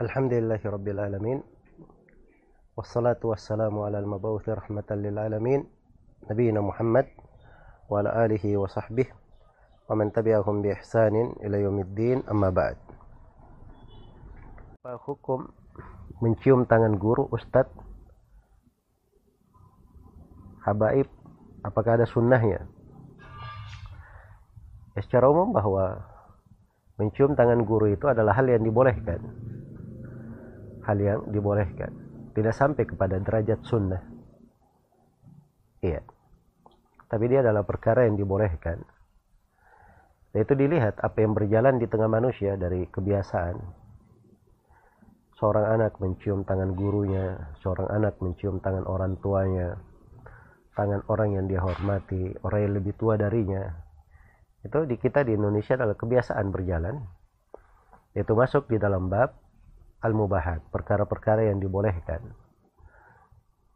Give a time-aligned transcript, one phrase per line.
[0.00, 1.44] Alhamdulillahi rabbil alamin.
[2.80, 5.68] Wassalatu wassalamu ala al-mabawuthi rahmatan lil alamin.
[6.32, 7.04] Nabiina Muhammad
[7.92, 9.12] wa ala alihi wa sahbihi
[9.84, 12.80] wa man tabi'ahum bi ihsanin ila yaumiddin amma ba'd.
[14.80, 15.44] Apa hukum
[16.24, 17.68] mencium tangan guru ustadz
[20.64, 21.04] habaib
[21.60, 22.64] apakah ada sunnahnya
[24.96, 26.13] ya, secara umum bahwa
[27.00, 29.20] mencium tangan guru itu adalah hal yang dibolehkan.
[30.84, 31.90] Hal yang dibolehkan.
[32.34, 34.02] Tidak sampai kepada derajat sunnah.
[35.82, 36.02] Iya.
[37.08, 38.82] Tapi dia adalah perkara yang dibolehkan.
[40.34, 43.56] Itu dilihat apa yang berjalan di tengah manusia dari kebiasaan.
[45.38, 49.78] Seorang anak mencium tangan gurunya seorang anak mencium tangan orang tuanya
[50.74, 53.62] tangan orang yang dia hormati, orang yang lebih tua darinya.
[54.64, 57.04] Itu di kita di Indonesia adalah kebiasaan berjalan.
[58.16, 59.36] Itu masuk di dalam bab
[60.00, 62.24] al-mubahat, perkara-perkara yang dibolehkan.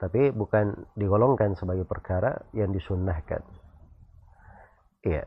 [0.01, 3.45] Tapi bukan digolongkan sebagai perkara yang disunnahkan.
[5.05, 5.27] Iya.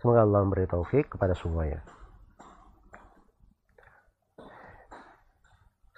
[0.00, 1.84] Semoga Allah memberi taufik kepada semuanya.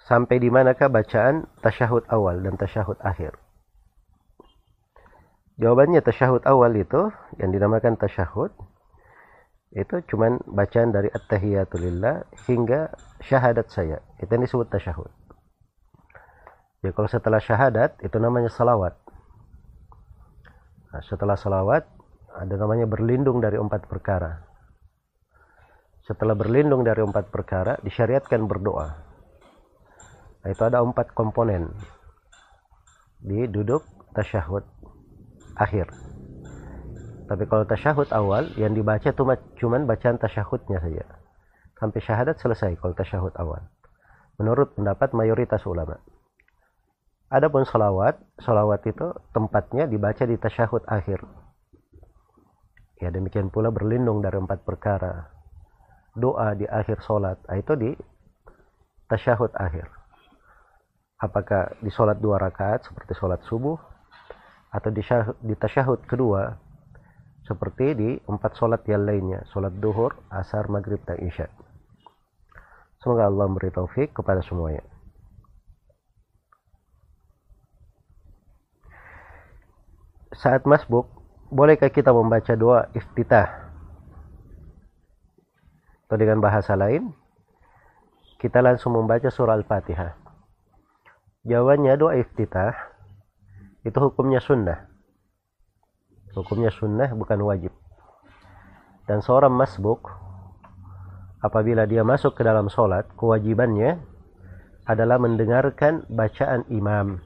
[0.05, 3.44] Sampai di manakah bacaan tasyahud awal dan tasyahud akhir?
[5.55, 8.51] Jawabannya tasyahud awal itu yang dinamakan tasyahud
[9.75, 12.91] itu cuman bacaan dari at-tahiyatulillah hingga
[13.23, 13.99] syahadat saya.
[14.19, 15.11] Itu yang disebut tasyahud.
[16.83, 18.95] Ya kalau setelah syahadat itu namanya salawat.
[20.91, 21.83] Nah, setelah salawat
[22.35, 24.43] ada namanya berlindung dari empat perkara.
[26.07, 28.87] Setelah berlindung dari empat perkara disyariatkan berdoa.
[30.39, 31.73] Nah, itu ada empat komponen
[33.17, 33.81] di duduk
[34.13, 34.61] tasyahud
[35.55, 35.87] akhir.
[37.25, 41.05] Tapi kalau tasyahud awal yang dibaca cuma cuman bacaan tasyahudnya saja.
[41.75, 43.65] Sampai syahadat selesai kalau tasyahud awal.
[44.37, 45.97] Menurut pendapat mayoritas ulama.
[47.33, 51.25] Adapun salawat, salawat itu tempatnya dibaca di tasyahud akhir.
[53.01, 55.33] Ya demikian pula berlindung dari empat perkara.
[56.15, 57.91] Doa di akhir solat, ah, itu di
[59.09, 59.89] tasyahud akhir.
[61.19, 63.75] Apakah di solat dua rakaat seperti solat subuh
[64.75, 64.99] atau di,
[65.47, 66.51] di tasyahud kedua
[67.47, 71.47] seperti di empat solat yang lainnya solat duhur, asar, maghrib, dan isya.
[72.99, 74.81] Semoga Allah memberi taufik kepada semuanya.
[80.35, 81.07] Saat masbuk
[81.53, 83.71] bolehkah kita membaca doa iftitah?
[86.09, 87.13] Atau dengan bahasa lain
[88.41, 90.17] kita langsung membaca surah al-fatihah.
[91.45, 92.94] Jawabannya doa iftitah
[93.85, 94.89] itu hukumnya sunnah.
[96.33, 97.71] Hukumnya sunnah bukan wajib.
[99.05, 100.09] Dan seorang masbuk
[101.45, 104.01] apabila dia masuk ke dalam sholat kewajibannya
[104.89, 107.21] adalah mendengarkan bacaan imam.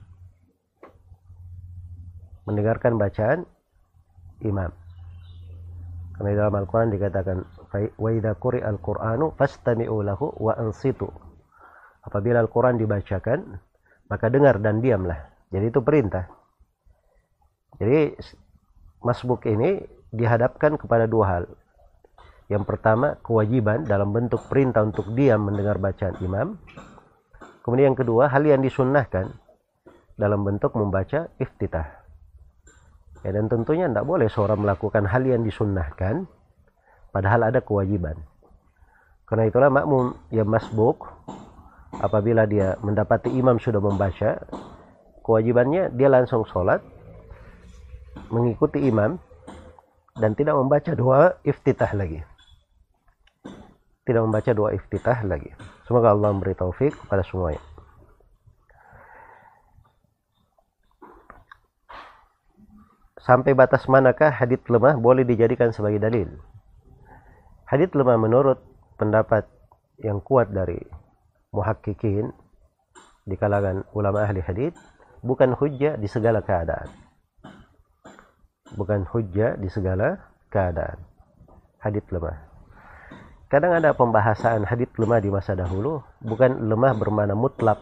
[2.44, 3.47] Mendengarkan bacaan
[4.44, 4.76] imam.
[6.20, 7.38] Karena dalam Al-Quran dikatakan
[7.96, 11.08] wa idha kuri al-Quranu fastami'u lahu wa ansitu.
[12.03, 13.64] Apabila Al-Quran dibacakan
[14.12, 15.31] maka dengar dan diamlah.
[15.56, 16.28] Jadi itu perintah
[17.79, 18.13] jadi
[19.00, 19.79] masbuk ini
[20.12, 21.44] dihadapkan kepada dua hal.
[22.51, 26.59] Yang pertama kewajiban dalam bentuk perintah untuk diam mendengar bacaan imam.
[27.63, 29.31] Kemudian yang kedua hal yang disunnahkan
[30.19, 32.03] dalam bentuk membaca iftitah.
[33.23, 36.28] Ya, dan tentunya tidak boleh seorang melakukan hal yang disunnahkan
[37.16, 38.19] padahal ada kewajiban.
[39.29, 41.06] Karena itulah makmum yang masbuk
[42.01, 44.41] apabila dia mendapati imam sudah membaca
[45.22, 46.81] kewajibannya dia langsung sholat
[48.29, 49.17] mengikuti imam
[50.17, 52.22] dan tidak membaca doa iftitah lagi.
[54.06, 55.53] Tidak membaca doa iftitah lagi.
[55.85, 57.62] Semoga Allah memberi taufik kepada semuanya.
[63.22, 66.34] Sampai batas manakah hadith lemah boleh dijadikan sebagai dalil?
[67.70, 68.58] Hadith lemah menurut
[68.97, 69.46] pendapat
[70.02, 70.81] yang kuat dari
[71.53, 72.34] muhakkikin
[73.29, 74.73] di kalangan ulama ahli hadith
[75.22, 77.09] bukan hujjah di segala keadaan
[78.75, 80.19] bukan hujjah di segala
[80.53, 81.01] keadaan.
[81.79, 82.37] Hadith lemah.
[83.49, 87.81] Kadang ada pembahasan hadith lemah di masa dahulu, bukan lemah bermakna mutlak.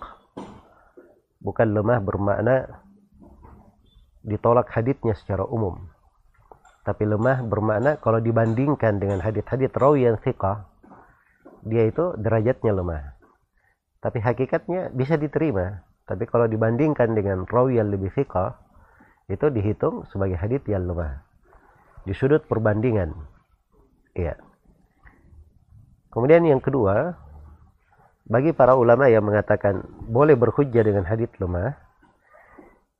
[1.43, 2.55] Bukan lemah bermakna
[4.23, 5.91] ditolak hadithnya secara umum.
[6.87, 10.71] Tapi lemah bermakna kalau dibandingkan dengan hadith-hadith rawi yang thiqah,
[11.67, 13.19] dia itu derajatnya lemah.
[13.99, 15.83] Tapi hakikatnya bisa diterima.
[16.07, 18.55] Tapi kalau dibandingkan dengan rawi yang lebih thiqah,
[19.27, 21.19] itu dihitung sebagai hadith yang lemah.
[22.07, 23.11] Di sudut perbandingan.
[24.15, 24.39] Iya.
[26.07, 27.19] Kemudian yang kedua
[28.27, 31.75] bagi para ulama yang mengatakan boleh berhujjah dengan hadith lemah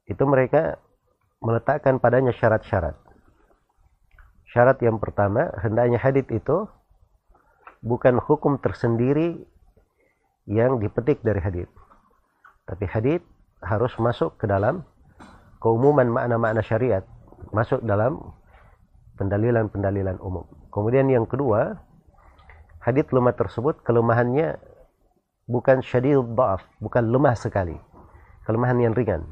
[0.08, 0.80] itu mereka
[1.40, 2.96] meletakkan padanya syarat-syarat.
[4.52, 6.68] Syarat yang pertama hendaknya hadith itu
[7.80, 9.48] bukan hukum tersendiri
[10.48, 11.72] yang dipetik dari hadith.
[12.68, 13.24] Tapi hadith
[13.64, 14.84] harus masuk ke dalam
[15.68, 17.04] keumuman makna-makna syariat
[17.52, 18.24] masuk dalam
[19.20, 20.48] pendalilan-pendalilan umum.
[20.72, 21.76] Kemudian yang kedua,
[22.80, 24.56] hadith lemah tersebut kelemahannya
[25.52, 27.76] bukan syadid dhaaf, bukan lemah sekali.
[28.48, 29.28] Kelemahan yang ringan.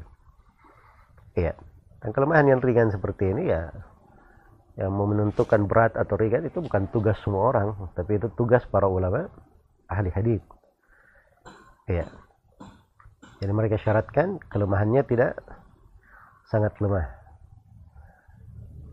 [1.40, 1.56] Iya.
[2.04, 3.72] Dan kelemahan yang ringan seperti ini ya
[4.76, 9.32] yang menentukan berat atau ringan itu bukan tugas semua orang, tapi itu tugas para ulama
[9.88, 10.44] ahli hadith.
[11.88, 12.04] Iya.
[13.40, 15.40] Jadi mereka syaratkan kelemahannya tidak
[16.50, 17.06] sangat lemah.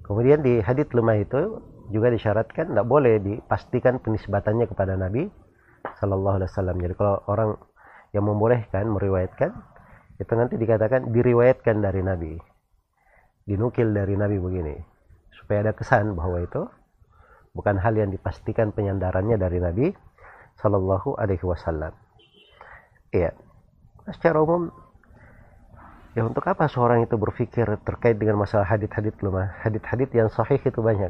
[0.03, 1.41] Kemudian di hadits lemah itu
[1.91, 5.29] juga disyaratkan tidak boleh dipastikan penisbatannya kepada Nabi
[5.99, 6.77] Sallallahu Alaihi Wasallam.
[6.79, 7.49] Jadi kalau orang
[8.11, 9.51] yang membolehkan meriwayatkan
[10.21, 12.33] itu nanti dikatakan diriwayatkan dari Nabi,
[13.49, 14.75] dinukil dari Nabi begini
[15.33, 16.61] supaya ada kesan bahwa itu
[17.53, 19.91] bukan hal yang dipastikan penyandarannya dari Nabi
[20.61, 21.93] Sallallahu Alaihi Wasallam.
[23.13, 23.33] Iya.
[24.09, 24.67] Secara umum
[26.13, 29.57] Ya untuk apa seorang itu berpikir terkait dengan masalah hadit-hadit lemah?
[29.65, 31.09] Hadit-hadit yang sahih itu banyak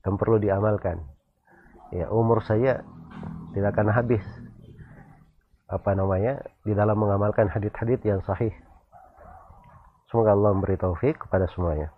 [0.00, 1.04] dan perlu diamalkan.
[1.92, 2.80] Ya umur saya
[3.52, 4.24] tidak akan habis
[5.68, 8.56] apa namanya di dalam mengamalkan hadit-hadit yang sahih.
[10.08, 11.92] Semoga Allah memberi taufik kepada semuanya.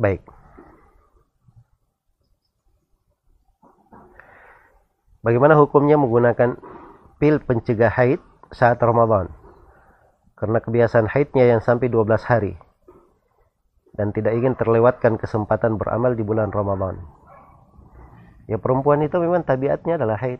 [0.00, 0.24] Baik.
[5.20, 6.75] Bagaimana hukumnya menggunakan
[7.16, 8.20] pil pencegah haid
[8.52, 9.32] saat Ramadan
[10.36, 12.54] karena kebiasaan haidnya yang sampai 12 hari
[13.96, 17.00] dan tidak ingin terlewatkan kesempatan beramal di bulan Ramadan.
[18.46, 20.38] Ya perempuan itu memang tabiatnya adalah haid.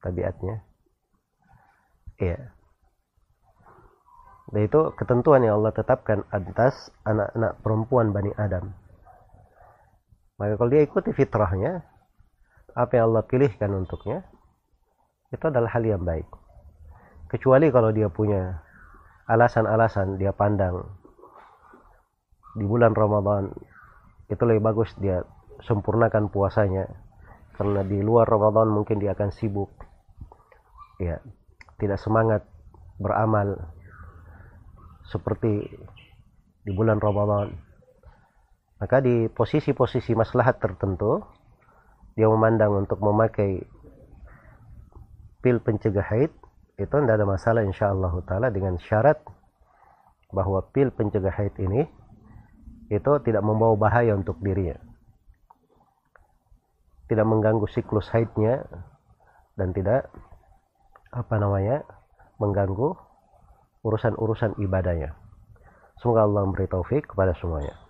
[0.00, 0.64] Tabiatnya.
[2.18, 2.56] Iya.
[4.50, 8.74] Dan itu ketentuan yang Allah tetapkan atas anak-anak perempuan Bani Adam.
[10.40, 11.84] Maka kalau dia ikuti fitrahnya,
[12.74, 14.26] apa yang Allah pilihkan untuknya,
[15.30, 16.26] itu adalah hal yang baik.
[17.30, 18.58] Kecuali kalau dia punya
[19.30, 20.82] alasan-alasan dia pandang
[22.58, 23.54] di bulan Ramadan
[24.26, 25.22] itu lebih bagus dia
[25.62, 26.90] sempurnakan puasanya.
[27.54, 29.70] Karena di luar Ramadan mungkin dia akan sibuk.
[30.98, 31.22] Ya
[31.78, 32.42] tidak semangat
[32.98, 33.70] beramal
[35.06, 35.70] seperti
[36.66, 37.54] di bulan Ramadan.
[38.80, 41.22] Maka di posisi-posisi maslahat tertentu
[42.18, 43.62] dia memandang untuk memakai
[45.40, 46.32] pil pencegah haid
[46.80, 49.20] itu tidak ada masalah insya Allah taala dengan syarat
[50.32, 51.84] bahwa pil pencegah haid ini
[52.90, 54.78] itu tidak membawa bahaya untuk dirinya.
[57.06, 58.66] Tidak mengganggu siklus haidnya
[59.58, 60.10] dan tidak
[61.10, 61.82] apa namanya
[62.38, 62.94] mengganggu
[63.82, 65.14] urusan-urusan ibadahnya.
[65.98, 67.89] Semoga Allah memberi taufik kepada semuanya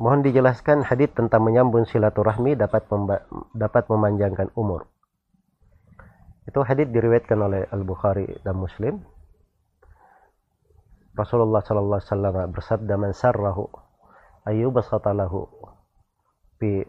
[0.00, 2.88] Mohon dijelaskan hadith tentang menyambung silaturahmi dapat
[3.52, 4.88] dapat memanjangkan umur.
[6.48, 9.04] Itu hadith diriwayatkan oleh Al-Bukhari dan Muslim.
[11.12, 13.68] Rasulullah sallallahu alaihi wasallam bersabda man sarrahu
[14.48, 15.44] ayyubasata lahu
[16.56, 16.80] fi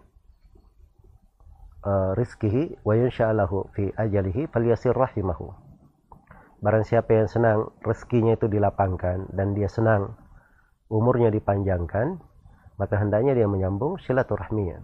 [1.83, 5.51] uh, rizkihi wa yunsha'alahu fi ajalihi falyasir rahimahu.
[6.63, 10.15] Barang siapa yang senang rezekinya itu dilapangkan dan dia senang
[10.87, 12.21] umurnya dipanjangkan,
[12.81, 14.81] maka hendaknya dia menyambung silaturahminya.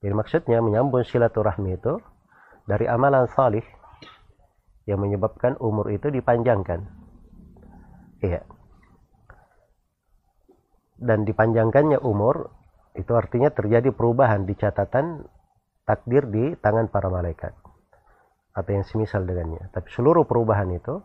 [0.00, 2.00] Jadi maksudnya menyambung silaturahmi itu
[2.64, 3.62] dari amalan salih
[4.88, 6.88] yang menyebabkan umur itu dipanjangkan.
[8.24, 8.40] Iya.
[10.96, 12.48] Dan dipanjangkannya umur
[12.96, 15.28] itu artinya terjadi perubahan di catatan
[15.84, 17.52] takdir di tangan para malaikat
[18.56, 19.68] atau yang semisal dengannya.
[19.76, 21.04] Tapi seluruh perubahan itu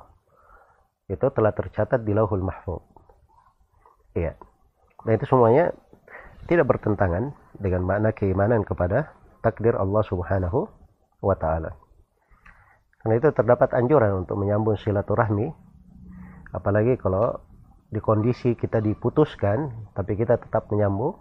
[1.11, 2.83] itu telah tercatat di Lauhul Mahfuz.
[4.15, 4.39] Iya.
[5.05, 5.75] Nah itu semuanya
[6.47, 9.13] tidak bertentangan dengan makna keimanan kepada
[9.43, 10.65] takdir Allah Subhanahu
[11.21, 11.75] wa taala.
[13.03, 15.53] Karena itu terdapat anjuran untuk menyambung silaturahmi
[16.55, 17.37] apalagi kalau
[17.87, 21.15] di kondisi kita diputuskan tapi kita tetap menyambung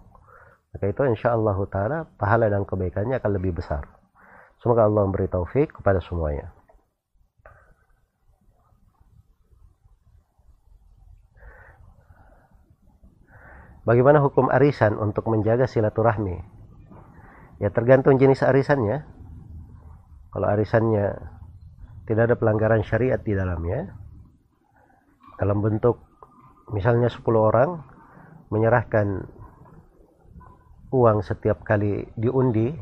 [0.73, 3.87] maka itu insya Allah taala pahala dan kebaikannya akan lebih besar.
[4.57, 6.56] Semoga Allah memberi taufik kepada semuanya.
[13.87, 16.35] Bagaimana hukum arisan untuk menjaga silaturahmi?
[17.63, 19.07] Ya tergantung jenis arisannya.
[20.35, 21.15] Kalau arisannya
[22.03, 23.95] tidak ada pelanggaran syariat di dalamnya,
[25.39, 26.03] dalam bentuk
[26.75, 27.79] misalnya 10 orang
[28.51, 29.23] menyerahkan
[30.91, 32.75] uang setiap kali diundi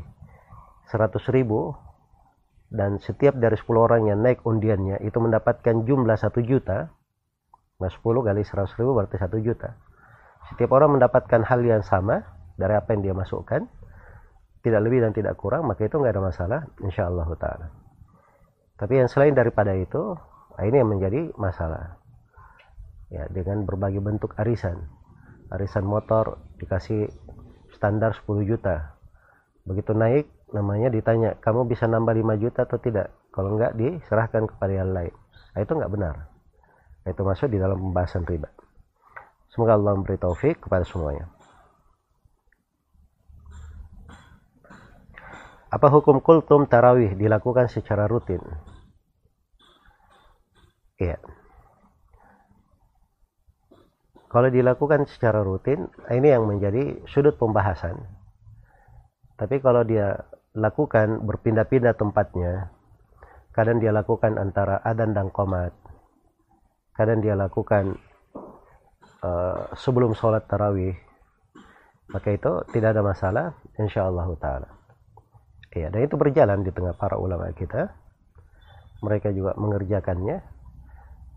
[0.90, 1.74] 100 ribu
[2.66, 6.90] dan setiap dari 10 orang yang naik undiannya itu mendapatkan jumlah 1 juta
[7.76, 9.76] nah 10 kali 100 ribu berarti 1 juta
[10.52, 12.22] setiap orang mendapatkan hal yang sama
[12.54, 13.66] dari apa yang dia masukkan.
[14.62, 17.66] Tidak lebih dan tidak kurang maka itu nggak ada masalah insya Allah ta'ala.
[18.74, 20.18] Tapi yang selain daripada itu
[20.58, 22.02] ini yang menjadi masalah.
[23.06, 24.90] Ya dengan berbagai bentuk arisan.
[25.54, 27.06] Arisan motor dikasih
[27.78, 28.98] standar 10 juta.
[29.62, 33.14] Begitu naik namanya ditanya kamu bisa nambah 5 juta atau tidak?
[33.30, 35.14] Kalau enggak diserahkan kepada yang lain.
[35.54, 36.14] Nah, itu enggak benar.
[37.06, 38.50] Nah, itu masuk di dalam pembahasan riba
[39.56, 41.32] semoga Allah memberi taufik kepada semuanya.
[45.72, 48.44] Apa hukum kultum tarawih dilakukan secara rutin?
[51.00, 51.16] Iya.
[54.28, 57.96] Kalau dilakukan secara rutin, ini yang menjadi sudut pembahasan.
[59.40, 60.20] Tapi kalau dia
[60.52, 62.68] lakukan berpindah-pindah tempatnya,
[63.56, 65.72] kadang dia lakukan antara adan dan komat,
[66.92, 67.96] kadang dia lakukan
[69.22, 70.96] uh, sebelum sholat tarawih,
[72.10, 73.44] maka itu tidak ada masalah,
[73.78, 74.68] insya Allah taala.
[75.76, 77.92] Ya, dan itu berjalan di tengah para ulama kita.
[79.04, 80.40] Mereka juga mengerjakannya.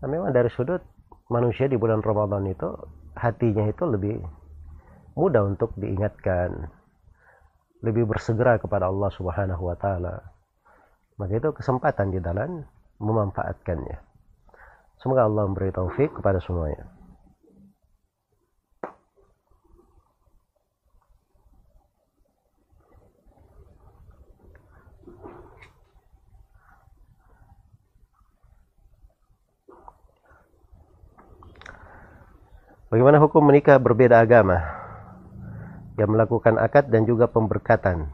[0.00, 0.80] Nah, memang dari sudut
[1.28, 2.72] manusia di bulan Ramadan itu
[3.14, 4.18] hatinya itu lebih
[5.14, 6.70] mudah untuk diingatkan
[7.86, 10.20] lebih bersegera kepada Allah Subhanahu wa taala
[11.20, 12.66] maka itu kesempatan di dalam
[12.98, 13.98] memanfaatkannya
[14.98, 16.86] semoga Allah memberi taufik kepada semuanya
[32.90, 34.58] Bagaimana hukum menikah berbeda agama
[35.94, 38.10] yang melakukan akad dan juga pemberkatan?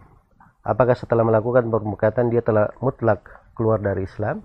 [0.61, 3.25] Apakah setelah melakukan pemberkatan dia telah mutlak
[3.57, 4.45] keluar dari Islam?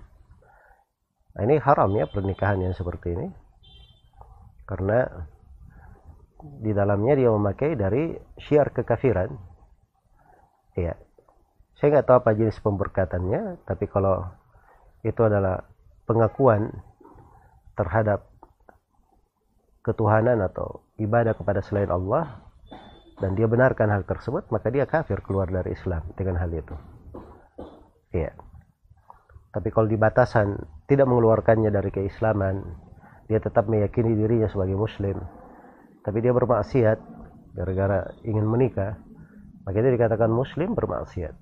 [1.36, 3.28] Nah, ini haram ya pernikahan yang seperti ini.
[4.64, 5.04] Karena
[6.64, 9.36] di dalamnya dia memakai dari syiar kekafiran.
[10.80, 10.96] Ya.
[11.76, 14.32] Saya nggak tahu apa jenis pemberkatannya, tapi kalau
[15.04, 15.68] itu adalah
[16.08, 16.72] pengakuan
[17.76, 18.31] terhadap
[19.82, 22.46] ketuhanan atau ibadah kepada selain Allah
[23.18, 26.76] dan dia benarkan hal tersebut maka dia kafir keluar dari Islam dengan hal itu.
[28.14, 28.34] Iya.
[29.52, 30.56] Tapi kalau di batasan
[30.88, 32.62] tidak mengeluarkannya dari keislaman
[33.28, 35.18] dia tetap meyakini dirinya sebagai muslim.
[36.02, 36.98] Tapi dia bermaksiat
[37.58, 38.98] gara-gara ingin menikah
[39.66, 41.36] maka dia dikatakan muslim bermaksiat.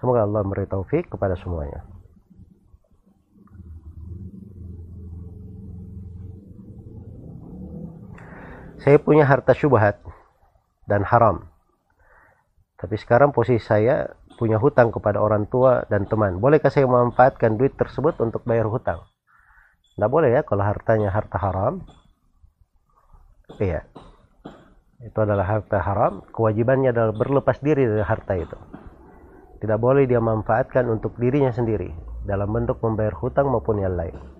[0.00, 1.93] Semoga Allah memberi taufik kepada semuanya
[8.84, 9.96] saya punya harta syubhat
[10.84, 11.48] dan haram.
[12.76, 16.36] Tapi sekarang posisi saya punya hutang kepada orang tua dan teman.
[16.36, 19.00] Bolehkah saya memanfaatkan duit tersebut untuk bayar hutang?
[19.96, 21.80] Tidak boleh ya kalau hartanya harta haram.
[23.56, 23.88] Iya.
[25.00, 26.20] Itu adalah harta haram.
[26.28, 28.58] Kewajibannya adalah berlepas diri dari harta itu.
[29.64, 31.88] Tidak boleh dia manfaatkan untuk dirinya sendiri
[32.28, 34.33] dalam bentuk membayar hutang maupun yang lain.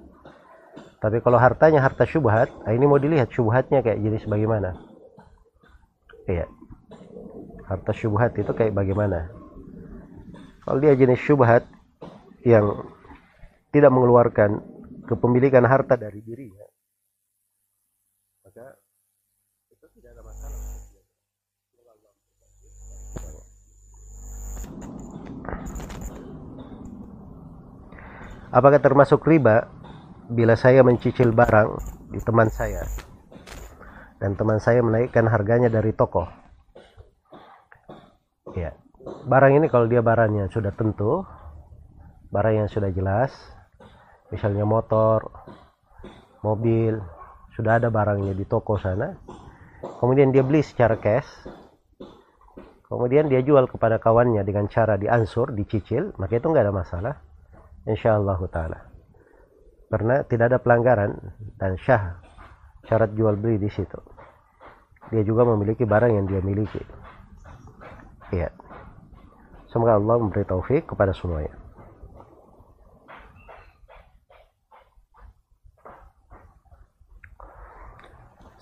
[1.05, 4.73] Tapi kalau hartanya harta syubhat, nah ini mau dilihat syubhatnya kayak jenis bagaimana.
[6.25, 6.49] Iya.
[7.69, 9.29] Harta syubhat itu kayak bagaimana.
[10.65, 11.69] Kalau dia jenis syubhat
[12.41, 12.89] yang
[13.69, 14.65] tidak mengeluarkan
[15.05, 16.65] kepemilikan harta dari dirinya,
[18.49, 18.81] maka
[19.77, 20.61] itu tidak ada masalah.
[28.49, 29.84] Apakah termasuk riba
[30.31, 31.69] bila saya mencicil barang
[32.09, 32.81] di teman saya
[34.23, 36.25] dan teman saya menaikkan harganya dari toko.
[38.57, 38.73] Ya
[39.05, 41.25] barang ini kalau dia barangnya sudah tentu
[42.33, 43.33] barang yang sudah jelas
[44.33, 45.29] misalnya motor
[46.41, 47.01] mobil
[47.53, 49.13] sudah ada barangnya di toko sana
[50.01, 51.29] kemudian dia beli secara cash
[52.89, 57.15] kemudian dia jual kepada kawannya dengan cara diansur dicicil maka itu nggak ada masalah.
[57.85, 58.94] Insyaallah taala
[59.89, 61.13] karena tidak ada pelanggaran
[61.61, 62.19] dan syah
[62.89, 63.97] syarat jual beli di situ.
[65.13, 66.81] Dia juga memiliki barang yang dia miliki.
[68.33, 68.49] Iya.
[69.69, 71.53] Semoga Allah memberi taufik kepada semuanya.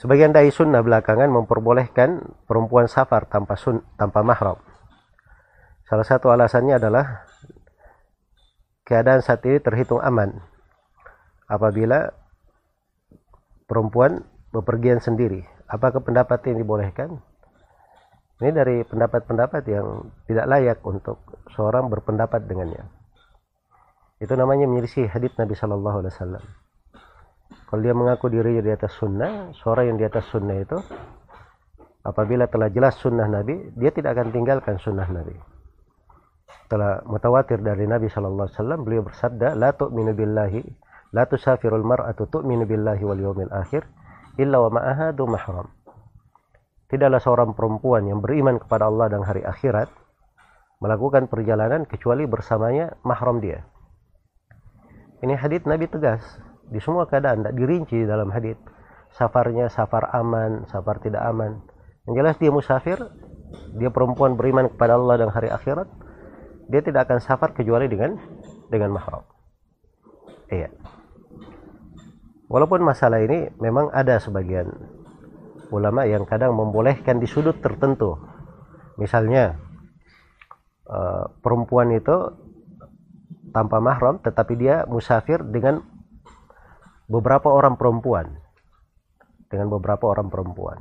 [0.03, 4.59] Sebagian dai sunnah belakangan memperbolehkan perempuan safar tanpa sun, tanpa mahram.
[5.87, 7.23] Salah satu alasannya adalah
[8.83, 10.43] keadaan saat ini terhitung aman
[11.53, 12.09] apabila
[13.69, 15.45] perempuan bepergian sendiri.
[15.69, 17.21] Apakah pendapat ini dibolehkan?
[18.41, 21.21] Ini dari pendapat-pendapat yang tidak layak untuk
[21.53, 22.85] seorang berpendapat dengannya.
[24.19, 26.45] Itu namanya menyelisih hadits Nabi Shallallahu Alaihi Wasallam.
[27.71, 30.77] Kalau dia mengaku dirinya di atas sunnah, seorang yang di atas sunnah itu
[32.05, 35.39] apabila telah jelas sunnah Nabi, dia tidak akan tinggalkan sunnah Nabi.
[36.69, 40.63] Telah mutawatir dari Nabi Shallallahu Alaihi Wasallam, beliau bersabda, لا tu'minu billahi,
[41.13, 43.85] la tusafirul mar'atu tu'minu billahi wal yawmil akhir,
[44.41, 45.69] illa wa ma'aha du mahram.
[46.89, 49.89] Tidaklah seorang perempuan yang beriman kepada Allah dan hari akhirat
[50.81, 53.65] melakukan perjalanan kecuali bersamanya mahram dia.
[55.23, 56.21] Ini hadits Nabi tegas
[56.69, 58.61] di semua keadaan, tidak dirinci dalam hadits.
[59.13, 61.61] Safarnya safar aman, safar tidak aman.
[62.09, 62.99] Yang jelas dia musafir,
[63.77, 65.87] dia perempuan beriman kepada Allah dan hari akhirat,
[66.73, 68.17] dia tidak akan safar kecuali dengan
[68.73, 69.23] dengan mahram.
[70.49, 70.73] Iya.
[72.53, 74.69] Walaupun masalah ini memang ada sebagian
[75.73, 78.21] ulama yang kadang membolehkan di sudut tertentu.
[79.01, 79.57] Misalnya
[80.85, 82.13] uh, perempuan itu
[83.57, 85.81] tanpa mahram tetapi dia musafir dengan
[87.09, 88.37] beberapa orang perempuan.
[89.49, 90.77] Dengan beberapa orang perempuan.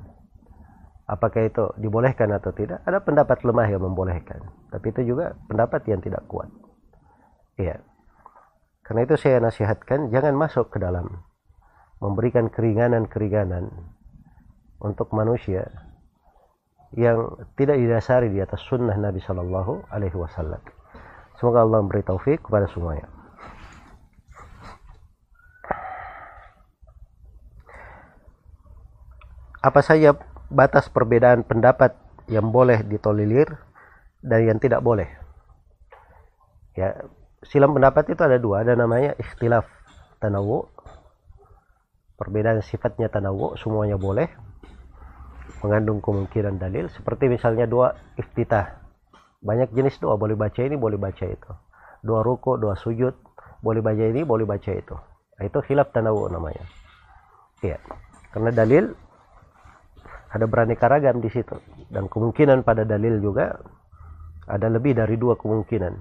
[1.08, 2.84] Apakah itu dibolehkan atau tidak?
[2.84, 4.44] Ada pendapat lemah yang membolehkan.
[4.76, 6.52] Tapi itu juga pendapat yang tidak kuat.
[7.56, 7.80] Iya.
[8.84, 11.31] Karena itu saya nasihatkan jangan masuk ke dalam
[12.02, 13.70] memberikan keringanan-keringanan
[14.82, 15.70] untuk manusia
[16.98, 20.60] yang tidak didasari di atas sunnah Nabi Shallallahu Alaihi Wasallam.
[21.38, 23.08] Semoga Allah memberi taufik kepada semuanya.
[29.62, 30.18] Apa saja
[30.50, 31.94] batas perbedaan pendapat
[32.26, 33.46] yang boleh ditolilir
[34.26, 35.06] dan yang tidak boleh?
[36.74, 36.98] Ya,
[37.46, 39.70] silam pendapat itu ada dua, ada namanya ikhtilaf
[40.18, 40.66] tanawu
[42.22, 44.30] perbedaan sifatnya tanawu semuanya boleh.
[45.66, 46.86] Mengandung kemungkinan dalil.
[46.94, 48.78] Seperti misalnya doa iftitah.
[49.42, 50.22] Banyak jenis doa.
[50.22, 51.52] Boleh baca ini boleh baca itu.
[52.06, 53.18] Doa ruko doa sujud.
[53.66, 54.94] Boleh baca ini boleh baca itu.
[55.38, 56.62] Nah, itu khilaf tanawu namanya.
[57.66, 57.82] Iya.
[58.30, 58.94] Karena dalil
[60.30, 61.58] ada beraneka ragam di situ.
[61.90, 63.58] Dan kemungkinan pada dalil juga
[64.46, 65.94] ada lebih dari dua kemungkinan.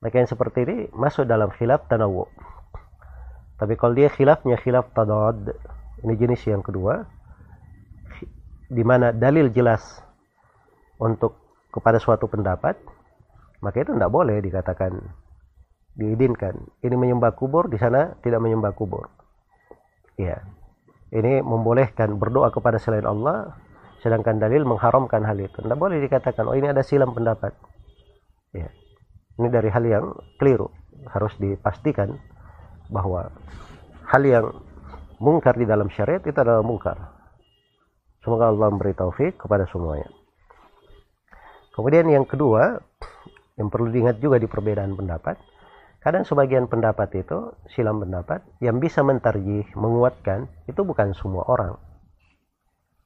[0.00, 2.24] Maka yang seperti ini masuk dalam khilaf tanawu
[3.56, 5.56] tapi kalau dia khilafnya khilaf tadad,
[6.04, 7.08] ini jenis yang kedua,
[8.68, 9.80] di mana dalil jelas
[11.00, 11.40] untuk
[11.72, 12.76] kepada suatu pendapat,
[13.64, 14.92] maka itu tidak boleh dikatakan
[15.96, 16.60] diizinkan.
[16.84, 19.08] Ini menyembah kubur, di sana tidak menyembah kubur.
[20.20, 20.44] Ya,
[21.12, 23.56] ini membolehkan berdoa kepada selain Allah,
[24.04, 25.64] sedangkan dalil mengharamkan hal itu.
[25.64, 27.56] Tidak boleh dikatakan, oh ini ada silam pendapat.
[28.52, 28.68] Ya,
[29.40, 30.68] ini dari hal yang keliru.
[31.08, 32.20] Harus dipastikan
[32.88, 33.30] bahwa
[34.06, 34.46] hal yang
[35.18, 36.98] mungkar di dalam syariat itu adalah mungkar.
[38.22, 40.10] Semoga Allah memberi taufik kepada semuanya.
[41.76, 42.80] Kemudian yang kedua,
[43.60, 45.36] yang perlu diingat juga di perbedaan pendapat,
[46.00, 51.76] kadang sebagian pendapat itu, silam pendapat, yang bisa mentarjih, menguatkan, itu bukan semua orang.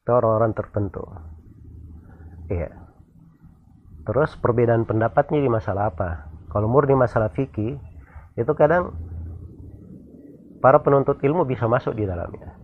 [0.07, 1.03] Itu orang-orang tertentu.
[2.47, 2.71] Iya.
[4.07, 6.31] Terus perbedaan pendapatnya di masalah apa?
[6.51, 7.79] Kalau murni masalah fikih,
[8.38, 8.95] itu kadang
[10.61, 12.55] para penuntut ilmu bisa masuk di dalamnya.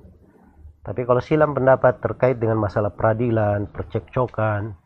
[0.86, 4.78] Tapi kalau silam pendapat terkait dengan masalah peradilan, percekcokan,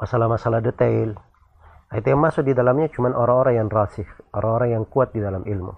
[0.00, 1.12] masalah-masalah detail,
[1.92, 5.76] itu yang masuk di dalamnya cuma orang-orang yang rasih, orang-orang yang kuat di dalam ilmu.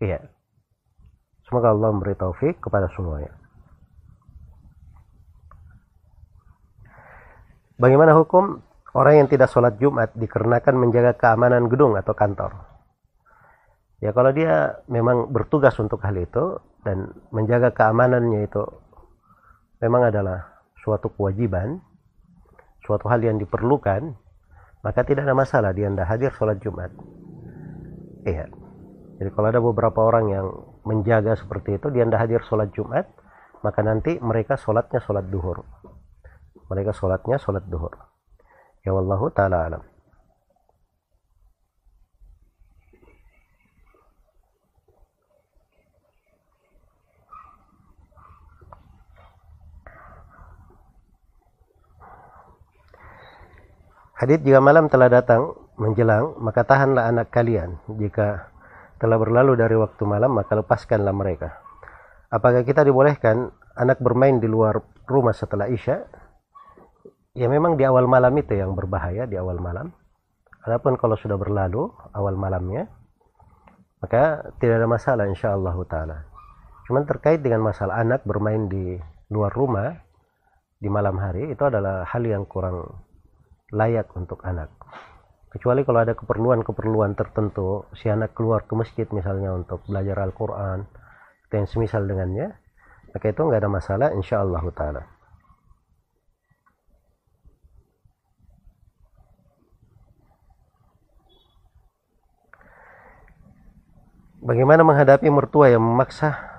[0.00, 0.24] Iya.
[1.44, 3.36] Semoga Allah memberi taufik kepada semuanya.
[7.76, 8.62] Bagaimana hukum
[8.96, 12.71] orang yang tidak sholat Jumat dikarenakan menjaga keamanan gedung atau kantor?
[14.02, 18.66] Ya kalau dia memang bertugas untuk hal itu dan menjaga keamanannya itu
[19.78, 21.78] memang adalah suatu kewajiban
[22.82, 24.18] suatu hal yang diperlukan
[24.82, 26.90] maka tidak ada masalah dia tidak hadir sholat Jumat.
[28.26, 28.50] Iya.
[29.22, 30.46] Jadi kalau ada beberapa orang yang
[30.82, 33.06] menjaga seperti itu dia tidak hadir sholat Jumat
[33.62, 35.62] maka nanti mereka sholatnya sholat duhur.
[36.66, 37.94] Mereka sholatnya sholat duhur.
[38.82, 39.91] Ya wallahu ta'ala alam
[54.22, 57.82] Hadis jika malam telah datang menjelang, maka tahanlah anak kalian.
[57.90, 58.54] Jika
[59.02, 61.58] telah berlalu dari waktu malam, maka lepaskanlah mereka.
[62.30, 64.78] Apakah kita dibolehkan anak bermain di luar
[65.10, 66.06] rumah setelah Isya?
[67.34, 69.90] Ya memang di awal malam itu yang berbahaya, di awal malam.
[70.62, 72.86] Adapun kalau sudah berlalu awal malamnya,
[73.98, 76.30] maka tidak ada masalah insya Allah taala.
[76.86, 79.02] Cuman terkait dengan masalah anak bermain di
[79.34, 79.98] luar rumah
[80.78, 83.02] di malam hari itu adalah hal yang kurang
[83.72, 84.68] layak untuk anak.
[85.48, 90.88] Kecuali kalau ada keperluan-keperluan tertentu, si anak keluar ke masjid misalnya untuk belajar Al-Quran,
[91.52, 92.56] yang semisal dengannya,
[93.12, 95.02] maka itu nggak ada masalah insya Allah ta'ala.
[104.42, 106.50] Bagaimana menghadapi mertua yang memaksa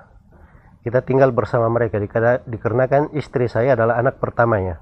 [0.86, 2.00] kita tinggal bersama mereka
[2.48, 4.80] dikarenakan istri saya adalah anak pertamanya.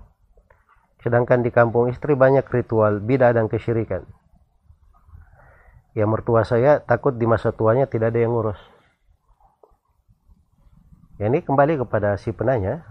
[1.02, 4.06] Sedangkan di kampung istri banyak ritual bidah dan kesyirikan.
[5.92, 8.58] Ya mertua saya takut di masa tuanya tidak ada yang ngurus.
[11.20, 12.86] Ya ini kembali kepada si penanya.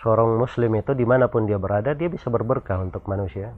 [0.00, 3.52] Seorang muslim itu di mana pun dia berada, dia bisa berberkah untuk manusia.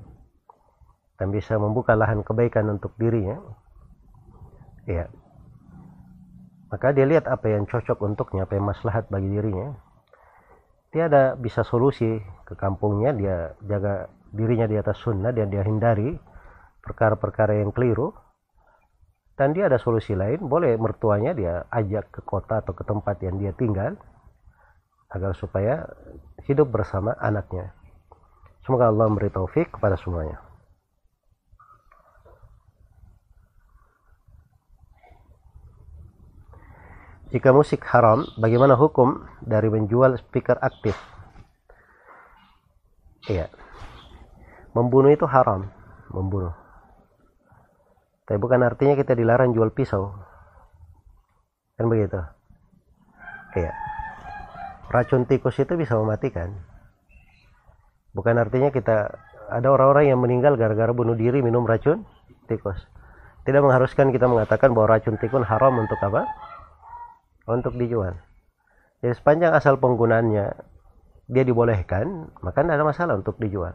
[1.17, 3.39] Dan bisa membuka lahan kebaikan untuk dirinya.
[4.91, 5.07] Ya,
[6.73, 9.77] maka dia lihat apa yang cocok untuknya apa yang maslahat bagi dirinya
[10.93, 16.13] dia ada bisa solusi ke kampungnya dia jaga dirinya di atas sunnah dan dia hindari
[16.85, 18.13] perkara-perkara yang keliru.
[19.33, 23.41] Dan dia ada solusi lain boleh mertuanya dia ajak ke kota atau ke tempat yang
[23.41, 23.97] dia tinggal
[25.09, 25.89] agar supaya
[26.45, 27.73] hidup bersama anaknya.
[28.63, 30.52] Semoga Allah memberi taufik kepada semuanya
[37.33, 40.93] Jika musik haram, bagaimana hukum dari menjual speaker aktif?
[43.25, 43.49] Iya.
[44.77, 45.73] Membunuh itu haram,
[46.13, 46.53] membunuh.
[48.29, 50.13] Tapi bukan artinya kita dilarang jual pisau.
[51.81, 52.21] Kan begitu?
[53.57, 53.73] Iya.
[54.93, 56.53] Racun tikus itu bisa mematikan.
[58.13, 59.09] Bukan artinya kita
[59.49, 62.05] ada orang-orang yang meninggal gara-gara bunuh diri minum racun
[62.45, 62.77] tikus.
[63.49, 66.29] Tidak mengharuskan kita mengatakan bahwa racun tikus haram untuk apa?
[67.47, 68.19] Untuk dijual.
[69.03, 70.47] Jadi sepanjang asal penggunaannya
[71.27, 73.75] dia dibolehkan, maka tidak ada masalah untuk dijual.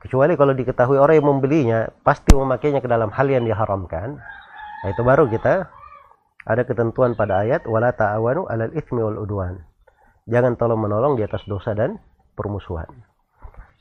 [0.00, 4.18] Kecuali kalau diketahui orang yang membelinya pasti memakainya ke dalam hal yang diharamkan,
[4.82, 5.70] nah itu baru kita
[6.42, 9.62] ada ketentuan pada ayat wala ta'awanu 'alal itsmi wal udwan.
[10.26, 12.02] Jangan tolong menolong di atas dosa dan
[12.34, 12.88] permusuhan.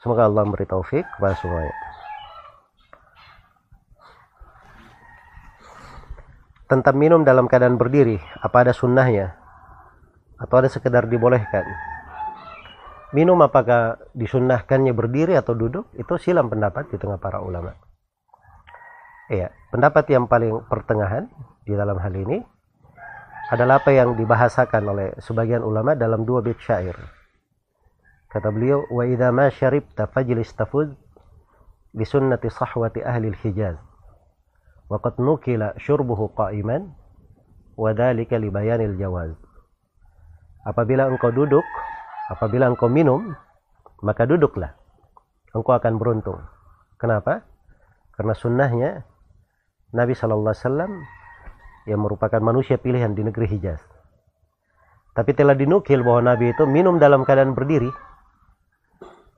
[0.02, 1.91] Semoga Allah memberi taufik kepada semuanya.
[6.72, 9.36] Tentang minum dalam keadaan berdiri apa ada sunnahnya?
[10.40, 11.68] Atau ada sekedar dibolehkan?
[13.12, 15.92] Minum apakah disunnahkannya berdiri atau duduk?
[16.00, 17.76] Itu silam pendapat di tengah para ulama.
[19.28, 21.28] Iya pendapat yang paling pertengahan
[21.68, 22.40] di dalam hal ini
[23.52, 26.96] adalah apa yang dibahasakan oleh sebagian ulama dalam dua bait syair.
[28.32, 30.96] Kata beliau wa idza ma syaribta fajlis tafud
[31.92, 33.91] bi sunnati sahwati ahli al-hijaz
[34.92, 36.92] Waqad nukila syurbuhu qa'iman
[37.80, 39.32] wa dhalika li bayanil jawaz.
[40.68, 41.64] Apabila engkau duduk,
[42.28, 43.32] apabila engkau minum,
[44.04, 44.76] maka duduklah.
[45.56, 46.44] Engkau akan beruntung.
[47.00, 47.48] Kenapa?
[48.20, 49.08] Karena sunnahnya
[49.96, 50.92] Nabi Shallallahu Alaihi Wasallam
[51.88, 53.80] yang merupakan manusia pilihan di negeri Hijaz.
[55.16, 57.88] Tapi telah dinukil bahwa Nabi itu minum dalam keadaan berdiri.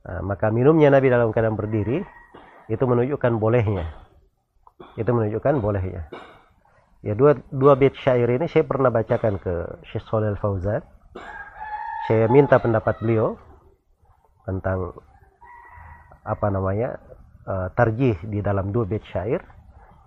[0.03, 2.01] Nah, maka minumnya Nabi dalam keadaan berdiri
[2.67, 4.02] itu menunjukkan bolehnya
[4.97, 6.03] itu menunjukkan boleh ya.
[7.03, 10.81] Ya dua dua bait syair ini saya pernah bacakan ke Syekh Shalal Fauzan
[12.07, 13.39] saya minta pendapat beliau
[14.43, 14.91] tentang
[16.23, 16.99] apa namanya
[17.47, 19.39] uh, tarjih di dalam dua bait syair.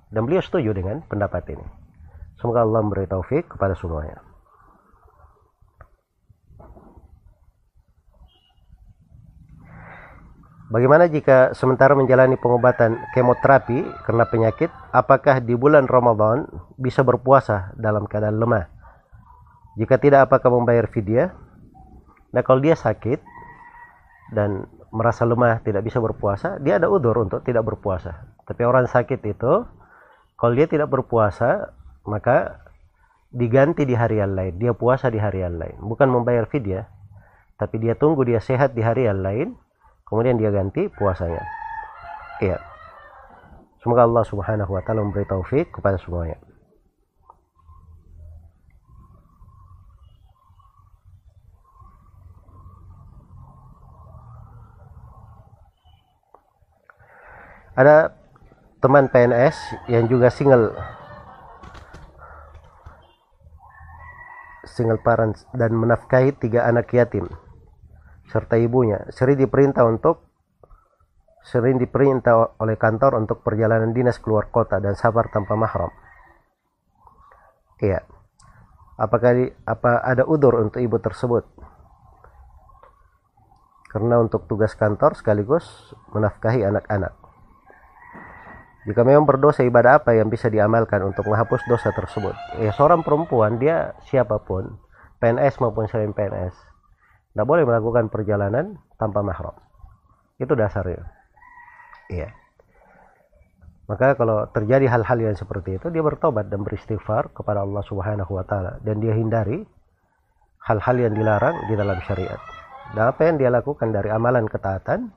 [0.06, 1.66] Dan beliau setuju dengan pendapat ini.
[2.38, 4.25] Semoga Allah memberi taufik kepada semuanya
[10.76, 16.44] Bagaimana jika sementara menjalani pengobatan kemoterapi karena penyakit, apakah di bulan Ramadan
[16.76, 18.68] bisa berpuasa dalam keadaan lemah?
[19.80, 21.32] Jika tidak, apakah membayar fidyah?
[22.28, 23.24] Nah, kalau dia sakit
[24.36, 28.36] dan merasa lemah tidak bisa berpuasa, dia ada udur untuk tidak berpuasa.
[28.44, 29.64] Tapi orang sakit itu,
[30.36, 31.72] kalau dia tidak berpuasa,
[32.04, 32.68] maka
[33.32, 34.60] diganti di hari yang lain.
[34.60, 35.80] Dia puasa di hari yang lain.
[35.80, 36.84] Bukan membayar fidyah,
[37.56, 39.56] tapi dia tunggu dia sehat di hari yang lain,
[40.06, 41.42] kemudian dia ganti puasanya.
[42.38, 42.62] Iya.
[43.82, 46.38] Semoga Allah subhanahu wa ta'ala memberi taufik kepada semuanya.
[57.76, 58.16] Ada
[58.80, 60.72] teman PNS yang juga single.
[64.64, 67.28] Single parents dan menafkahi tiga anak yatim
[68.30, 69.06] serta ibunya.
[69.14, 70.26] Sering diperintah untuk
[71.46, 75.94] sering diperintah oleh kantor untuk perjalanan dinas keluar kota dan sabar tanpa mahram.
[77.78, 78.02] Iya.
[78.96, 81.44] apakah apa ada udur untuk ibu tersebut?
[83.92, 87.12] Karena untuk tugas kantor sekaligus menafkahi anak-anak.
[88.88, 92.32] Jika memang berdosa ibadah apa yang bisa diamalkan untuk menghapus dosa tersebut?
[92.56, 94.80] Ya seorang perempuan dia siapa pun
[95.20, 96.75] PNS maupun selain PNS
[97.36, 99.56] tidak boleh melakukan perjalanan tanpa mahram
[100.40, 101.04] itu dasarnya
[102.08, 102.32] iya
[103.86, 108.42] maka kalau terjadi hal-hal yang seperti itu, dia bertobat dan beristighfar kepada Allah Subhanahu wa
[108.42, 109.62] taala dan dia hindari
[110.66, 112.42] hal-hal yang dilarang di dalam syariat.
[112.98, 115.14] Dan apa yang dia lakukan dari amalan ketaatan,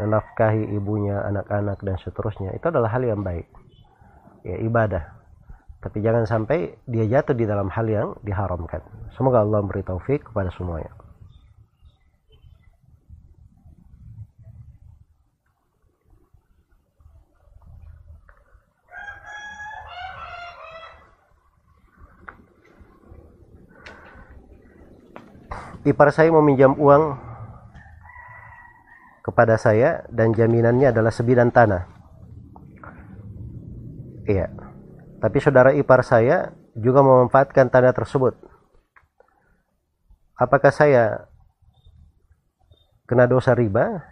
[0.00, 3.44] menafkahi ibunya, anak-anak dan seterusnya, itu adalah hal yang baik.
[4.48, 5.21] Ya, ibadah.
[5.82, 8.80] Tapi jangan sampai dia jatuh di dalam hal yang diharamkan.
[9.18, 11.02] Semoga Allah memberi taufik kepada semuanya.
[25.82, 27.18] ipar saya meminjam uang
[29.22, 31.86] kepada saya dan jaminannya adalah sebidang tanah.
[34.26, 34.61] Iya.
[35.22, 38.34] Tapi saudara ipar saya juga memanfaatkan tanah tersebut.
[40.34, 41.30] Apakah saya
[43.06, 44.02] kena dosa riba?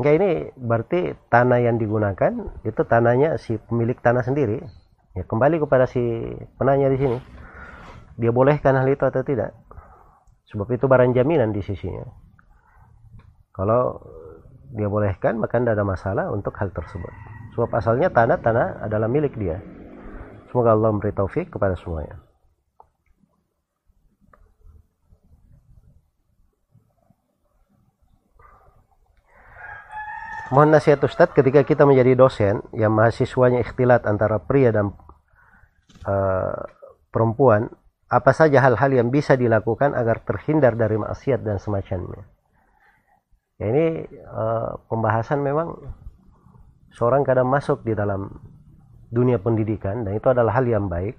[0.00, 2.32] Enggak ini berarti tanah yang digunakan
[2.64, 4.64] itu tanahnya si pemilik tanah sendiri.
[5.12, 6.00] Ya kembali kepada si
[6.56, 7.18] penanya di sini.
[8.16, 9.52] Dia bolehkan hal itu atau tidak?
[10.52, 12.04] sebab itu barang jaminan di sisinya
[13.56, 14.04] kalau
[14.76, 17.08] dia bolehkan maka tidak ada masalah untuk hal tersebut
[17.52, 19.60] sebab asalnya tanah-tanah adalah milik dia
[20.48, 22.20] semoga Allah memberi taufik kepada semuanya
[30.52, 34.92] Mohon nasihat Ustadz ketika kita menjadi dosen yang mahasiswanya ikhtilat antara pria dan
[36.04, 36.60] uh,
[37.08, 37.72] perempuan
[38.12, 42.28] apa saja hal-hal yang bisa dilakukan agar terhindar dari maksiat dan semacamnya.
[43.56, 45.72] Ya ini uh, pembahasan memang
[46.92, 48.28] seorang kadang masuk di dalam
[49.12, 51.16] dunia pendidikan dan itu adalah hal yang baik,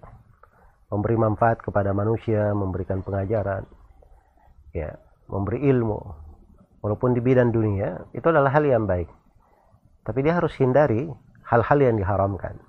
[0.90, 3.66] memberi manfaat kepada manusia, memberikan pengajaran,
[4.74, 4.94] ya,
[5.30, 6.00] memberi ilmu,
[6.82, 9.10] walaupun di bidang dunia itu adalah hal yang baik.
[10.04, 11.10] Tapi dia harus hindari
[11.48, 12.60] hal-hal yang diharamkan.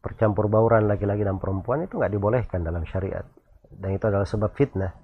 [0.00, 3.26] Percampur bauran laki-laki dan perempuan itu nggak dibolehkan dalam syariat.
[3.68, 4.94] Dan itu adalah sebab fitnah.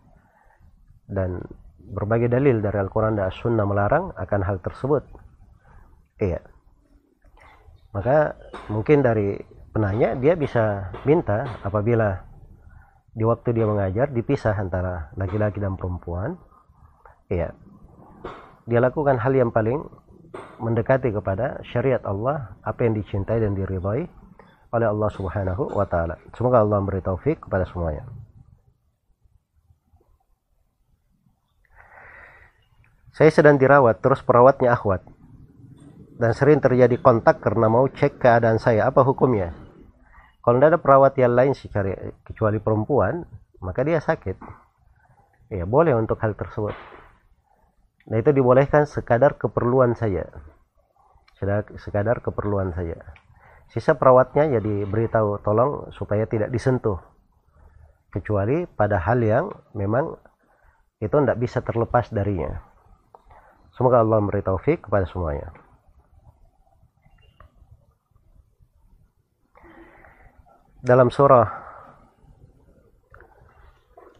[1.04, 1.42] Dan
[1.82, 5.02] berbagai dalil dari Al-Quran dan As-Sunnah melarang akan hal tersebut.
[6.22, 6.55] Iya
[7.96, 8.36] maka
[8.68, 9.40] mungkin dari
[9.72, 12.20] penanya dia bisa minta apabila
[13.16, 16.36] di waktu dia mengajar dipisah antara laki-laki dan perempuan
[17.32, 17.56] iya
[18.68, 19.80] dia lakukan hal yang paling
[20.60, 24.04] mendekati kepada syariat Allah apa yang dicintai dan diridhai
[24.76, 26.20] oleh Allah Subhanahu wa taala.
[26.36, 28.04] Semoga Allah memberi taufik kepada semuanya.
[33.16, 35.00] Saya sedang dirawat, terus perawatnya akhwat.
[36.16, 38.88] Dan sering terjadi kontak karena mau cek keadaan saya.
[38.88, 39.52] Apa hukumnya?
[40.40, 41.68] Kalau tidak ada perawat yang lain sih
[42.24, 43.26] kecuali perempuan,
[43.60, 44.36] maka dia sakit.
[45.52, 46.72] Ya, boleh untuk hal tersebut.
[48.06, 50.24] Nah, itu dibolehkan sekadar keperluan saya.
[51.76, 53.02] Sekadar keperluan saya
[53.70, 57.02] sisa perawatnya jadi beritahu tolong supaya tidak disentuh
[58.14, 60.14] kecuali pada hal yang memang
[61.02, 62.62] itu tidak bisa terlepas darinya
[63.74, 65.50] semoga Allah memberi taufik kepada semuanya
[70.86, 71.50] dalam surah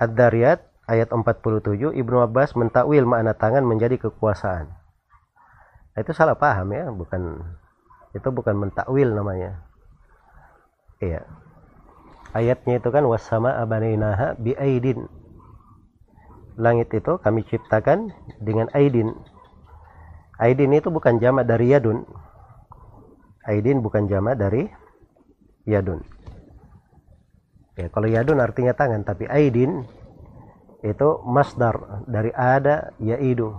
[0.03, 4.67] Ad-Dariyat ayat 47 Ibnu Abbas mentakwil makna tangan menjadi kekuasaan.
[5.95, 7.39] Itu salah paham ya bukan
[8.19, 9.63] itu bukan mentakwil namanya.
[10.99, 11.23] Iya.
[12.35, 15.07] Ayatnya itu kan wasama abaninaha bi aidin
[16.59, 18.11] langit itu kami ciptakan
[18.43, 19.15] dengan aidin.
[20.43, 22.05] Aidin itu bukan jamak dari yadun.
[23.47, 24.69] Aidin bukan jamak dari
[25.65, 26.16] yadun
[27.77, 29.85] ya kalau yadun artinya tangan tapi aidin
[30.85, 33.57] itu masdar dari ada yaidu.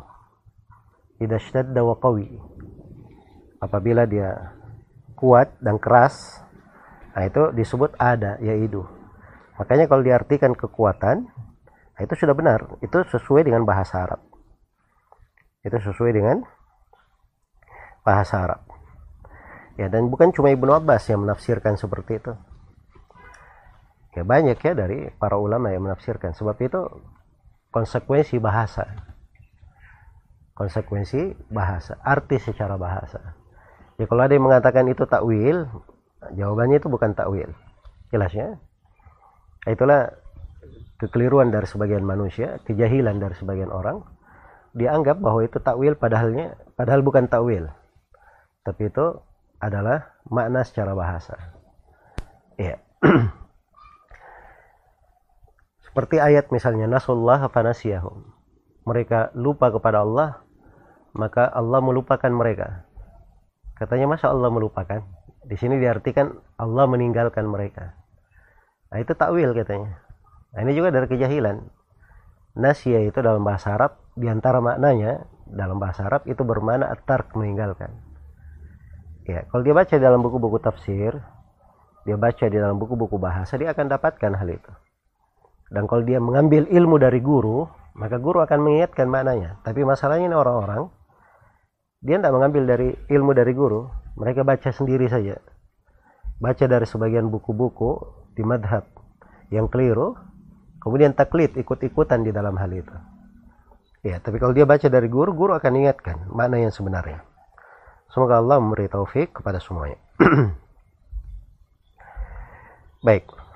[1.18, 2.30] Idza shtadda wa qawi.
[3.58, 4.54] Apabila dia
[5.18, 6.46] kuat dan keras
[7.18, 8.86] nah itu disebut ada yaitu
[9.58, 11.26] makanya kalau diartikan kekuatan
[11.98, 12.78] nah itu sudah benar.
[12.86, 14.22] Itu sesuai dengan bahasa Arab.
[15.66, 16.46] Itu sesuai dengan
[18.06, 18.62] bahasa Arab.
[19.82, 22.34] Ya dan bukan cuma Ibnu Abbas yang menafsirkan seperti itu
[24.18, 26.34] ya banyak ya dari para ulama yang menafsirkan.
[26.34, 26.82] Sebab itu
[27.70, 28.90] konsekuensi bahasa.
[30.58, 33.38] Konsekuensi bahasa arti secara bahasa.
[34.02, 35.70] Ya kalau ada yang mengatakan itu takwil,
[36.34, 37.54] jawabannya itu bukan takwil.
[38.10, 38.58] Jelas ya?
[39.68, 40.16] itulah
[40.96, 44.02] kekeliruan dari sebagian manusia kejahilan dari sebagian orang.
[44.74, 47.70] Dianggap bahwa itu takwil padahalnya padahal bukan takwil.
[48.66, 49.22] Tapi itu
[49.62, 51.36] adalah makna secara bahasa.
[52.58, 52.82] Ya
[55.98, 58.22] seperti ayat misalnya nasullah fanasiyahum
[58.86, 60.46] mereka lupa kepada Allah
[61.18, 62.86] maka Allah melupakan mereka
[63.82, 65.02] katanya masa Allah melupakan
[65.42, 67.98] di sini diartikan Allah meninggalkan mereka
[68.94, 70.06] nah itu takwil katanya
[70.58, 71.62] Nah, ini juga dari kejahilan.
[72.58, 77.94] Nasya itu dalam bahasa Arab, di antara maknanya dalam bahasa Arab itu bermakna atar meninggalkan.
[79.30, 81.14] Ya, kalau dia baca dalam buku-buku tafsir,
[82.10, 84.72] dia baca di dalam buku-buku bahasa, dia akan dapatkan hal itu.
[85.68, 87.68] Dan kalau dia mengambil ilmu dari guru,
[88.00, 89.60] maka guru akan mengingatkan maknanya.
[89.68, 90.88] Tapi masalahnya ini orang-orang,
[92.00, 95.36] dia tidak mengambil dari ilmu dari guru, mereka baca sendiri saja.
[96.40, 98.00] Baca dari sebagian buku-buku
[98.38, 98.88] di madhab
[99.52, 100.16] yang keliru,
[100.80, 102.96] kemudian taklid ikut-ikutan di dalam hal itu.
[104.06, 107.26] Ya tapi kalau dia baca dari guru guru akan ingatkan mana yang sebenarnya.
[108.14, 110.00] Semoga Allah memberi taufik kepada semuanya.
[113.06, 113.47] Baik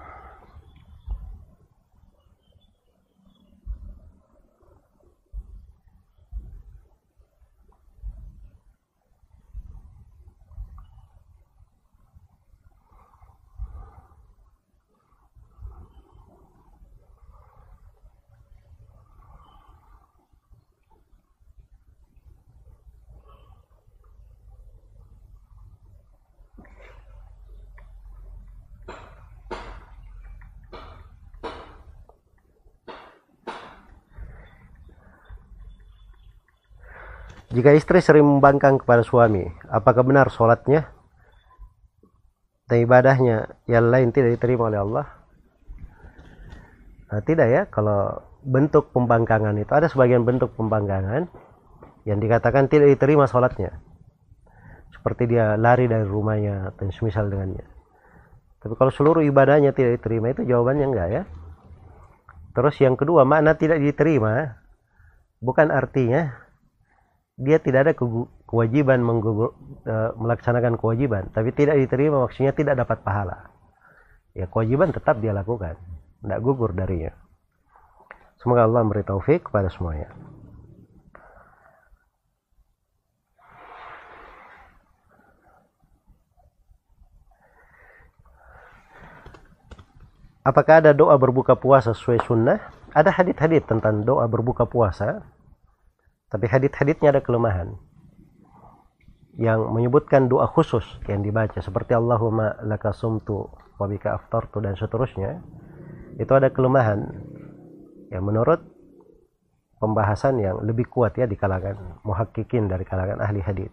[37.52, 40.88] Jika istri sering membangkang kepada suami, apakah benar sholatnya
[42.72, 45.06] dan ibadahnya yang lain tidak diterima oleh Allah?
[47.12, 51.28] Nah, tidak ya, kalau bentuk pembangkangan itu ada sebagian bentuk pembangkangan
[52.08, 53.84] yang dikatakan tidak diterima sholatnya.
[54.96, 57.68] Seperti dia lari dari rumahnya dan semisal dengannya.
[58.64, 61.24] Tapi kalau seluruh ibadahnya tidak diterima itu jawabannya enggak ya.
[62.56, 64.62] Terus yang kedua makna tidak diterima
[65.44, 66.51] bukan artinya
[67.42, 67.94] dia tidak ada
[68.46, 69.58] kewajiban menggugur,
[69.90, 73.50] uh, melaksanakan kewajiban, tapi tidak diterima maksudnya tidak dapat pahala.
[74.38, 75.76] Ya kewajiban tetap dia lakukan,
[76.22, 77.18] tidak gugur darinya.
[78.38, 80.14] Semoga Allah memberi taufik kepada semuanya.
[90.42, 92.58] Apakah ada doa berbuka puasa sesuai sunnah?
[92.98, 95.22] Ada hadit-hadit tentang doa berbuka puasa
[96.32, 97.76] tapi hadit-haditnya ada kelemahan
[99.36, 105.44] yang menyebutkan doa khusus yang dibaca seperti Allahumma laka sumtu wa aftartu dan seterusnya
[106.16, 107.04] itu ada kelemahan
[108.12, 108.64] yang menurut
[109.82, 113.72] pembahasan yang lebih kuat ya di kalangan muhakkikin dari kalangan ahli hadis.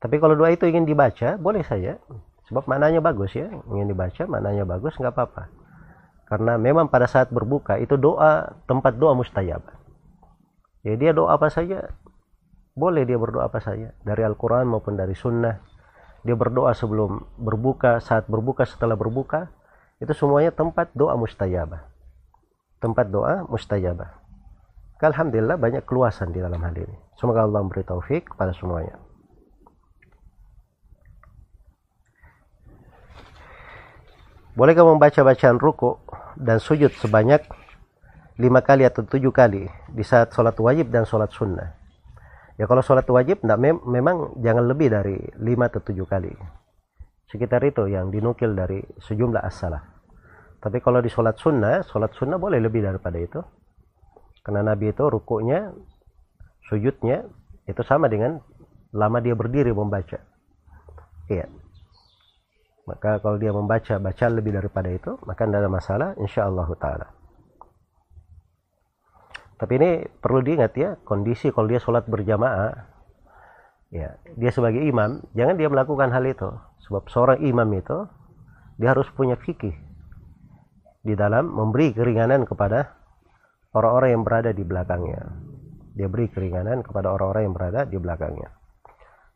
[0.00, 2.00] Tapi kalau doa itu ingin dibaca, boleh saja.
[2.48, 3.52] Sebab maknanya bagus ya.
[3.68, 5.52] Ingin dibaca, maknanya bagus, nggak apa-apa.
[6.24, 9.60] Karena memang pada saat berbuka, itu doa, tempat doa mustajab
[10.86, 11.92] ya dia doa apa saja.
[12.74, 13.92] Boleh dia berdoa apa saja.
[14.00, 15.60] Dari Al-Quran maupun dari Sunnah.
[16.20, 19.50] Dia berdoa sebelum berbuka saat berbuka setelah berbuka.
[20.00, 21.84] Itu semuanya tempat doa mustajabah.
[22.80, 24.20] Tempat doa mustajabah.
[25.00, 26.96] Alhamdulillah banyak keluasan di dalam hal ini.
[27.16, 29.00] Semoga Allah memberi taufik kepada semuanya.
[34.52, 35.96] Bolehkah membaca bacaan ruku
[36.36, 37.40] dan sujud sebanyak
[38.40, 41.76] lima kali atau tujuh kali di saat sholat wajib dan sholat sunnah.
[42.56, 46.32] Ya kalau sholat wajib enggak, mem memang jangan lebih dari lima atau tujuh kali.
[47.28, 49.80] Sekitar itu yang dinukil dari sejumlah as-salah.
[50.60, 53.40] Tapi kalau di sholat sunnah, sholat sunnah boleh lebih daripada itu.
[54.40, 55.72] Karena Nabi itu rukuknya,
[56.68, 57.28] sujudnya,
[57.68, 58.40] itu sama dengan
[58.92, 60.20] lama dia berdiri membaca.
[61.30, 61.46] Iya.
[62.88, 67.19] Maka kalau dia membaca baca lebih daripada itu, maka tidak ada masalah, insya Allah ta'ala.
[69.60, 72.72] Tapi ini perlu diingat ya, kondisi kalau dia sholat berjamaah,
[73.92, 76.48] ya dia sebagai imam, jangan dia melakukan hal itu.
[76.88, 78.08] Sebab seorang imam itu,
[78.80, 79.76] dia harus punya fikih
[81.04, 82.96] di dalam memberi keringanan kepada
[83.76, 85.20] orang-orang yang berada di belakangnya.
[85.92, 88.48] Dia beri keringanan kepada orang-orang yang berada di belakangnya.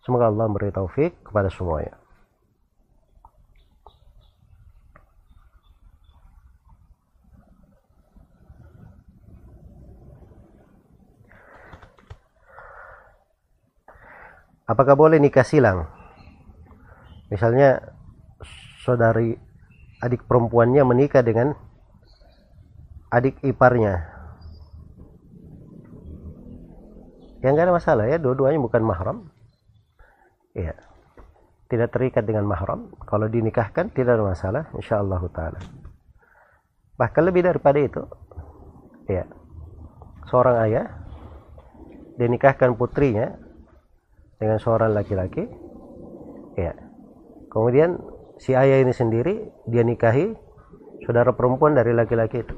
[0.04, 2.00] Semoga Allah memberi taufik kepada semuanya.
[14.64, 15.88] Apakah boleh nikah silang?
[17.32, 17.80] Misalnya
[18.84, 19.36] saudari
[20.04, 21.56] adik perempuannya menikah dengan
[23.08, 24.12] adik iparnya.
[27.40, 29.18] Yang gak ada masalah ya dua-duanya bukan mahram.
[30.56, 30.76] Ya
[31.68, 32.92] tidak terikat dengan mahram.
[33.04, 35.60] Kalau dinikahkan tidak ada masalah insyaallah taala.
[36.94, 38.02] Bahkan lebih daripada itu
[39.10, 39.26] ya
[40.30, 40.86] seorang ayah
[42.16, 43.43] dinikahkan putrinya
[44.38, 45.46] dengan seorang laki-laki.
[46.54, 46.74] Ya
[47.50, 47.98] kemudian
[48.38, 50.34] si ayah ini sendiri dia nikahi
[51.06, 52.54] saudara perempuan dari laki-laki itu.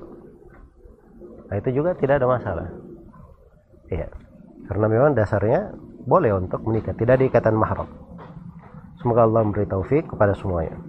[1.47, 2.69] Nah itu juga tidak ada masalah.
[3.93, 4.09] Ya
[4.67, 5.73] karena memang dasarnya
[6.07, 7.89] boleh untuk menikah tidak diikatan mahram.
[9.01, 10.81] Semoga Allah memberi taufik kepada semuanya.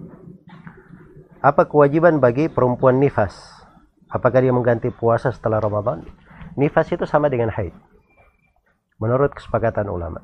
[1.38, 3.36] Apa kewajiban bagi perempuan nifas?
[4.10, 6.02] Apakah dia mengganti puasa setelah Ramadan?
[6.58, 7.70] Nifas itu sama dengan haid.
[8.98, 10.18] Menurut kesepakatan ulama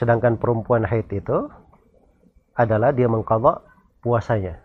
[0.00, 1.50] sedangkan perempuan haid itu
[2.56, 3.64] adalah dia mengkodok
[4.00, 4.60] puasanya.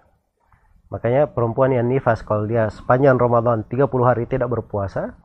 [0.87, 5.19] Makanya perempuan yang nifas kalau dia sepanjang Ramadan 30 hari tidak berpuasa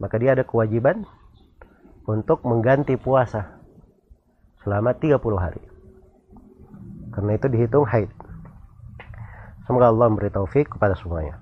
[0.00, 1.04] maka dia ada kewajiban
[2.08, 3.60] untuk mengganti puasa
[4.64, 5.62] selama 30 hari.
[7.12, 8.08] Karena itu dihitung haid.
[9.68, 11.41] Semoga Allah memberi taufik kepada semuanya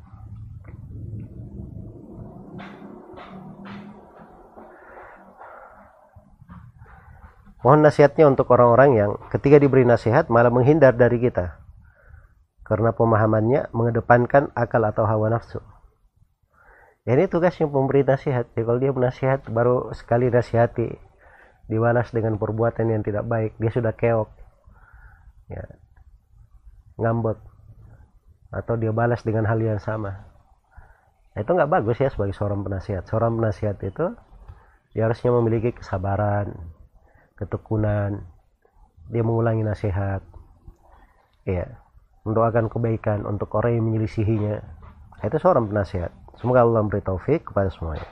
[7.60, 11.60] Mohon nasihatnya untuk orang-orang yang ketika diberi nasihat malah menghindar dari kita.
[12.64, 15.60] Karena pemahamannya mengedepankan akal atau hawa nafsu.
[17.04, 18.48] Ya ini tugasnya pemberi nasihat.
[18.56, 20.88] Ya, kalau dia menasihat baru sekali nasihati
[21.68, 24.30] dibalas dengan perbuatan yang tidak baik, dia sudah keok.
[25.52, 25.64] Ya.
[26.96, 27.38] Ngambek.
[28.50, 30.30] Atau dia balas dengan hal yang sama.
[31.36, 33.04] Nah, itu nggak bagus ya sebagai seorang penasihat.
[33.06, 34.16] Seorang penasihat itu
[34.90, 36.50] dia harusnya memiliki kesabaran,
[37.40, 38.22] ketekunan.
[39.08, 40.20] Dia mengulangi nasihat.
[41.48, 41.80] Ya
[42.24, 44.60] mendoakan kebaikan untuk orang yang menyelisihinya.
[45.24, 46.12] Itu seorang penasihat.
[46.40, 48.08] Semoga Allah memberi taufik kepada semuanya.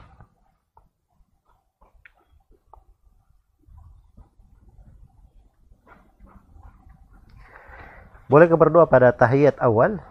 [8.29, 10.05] Boleh berdoa pada tahiyat awal?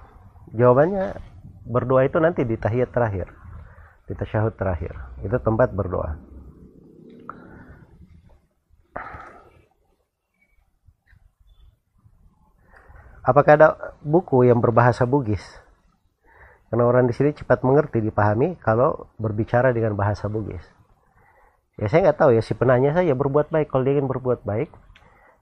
[0.49, 1.21] Jawabannya
[1.69, 3.29] berdoa itu nanti di tahiyat terakhir.
[4.09, 4.97] Di tasyahud terakhir.
[5.21, 6.17] Itu tempat berdoa
[13.27, 13.67] Apakah ada
[13.99, 15.43] buku yang berbahasa Bugis?
[16.71, 20.63] Karena orang di sini cepat mengerti, dipahami kalau berbicara dengan bahasa Bugis.
[21.75, 23.67] Ya saya nggak tahu ya si penanya saya berbuat baik.
[23.67, 24.71] Kalau dia ingin berbuat baik,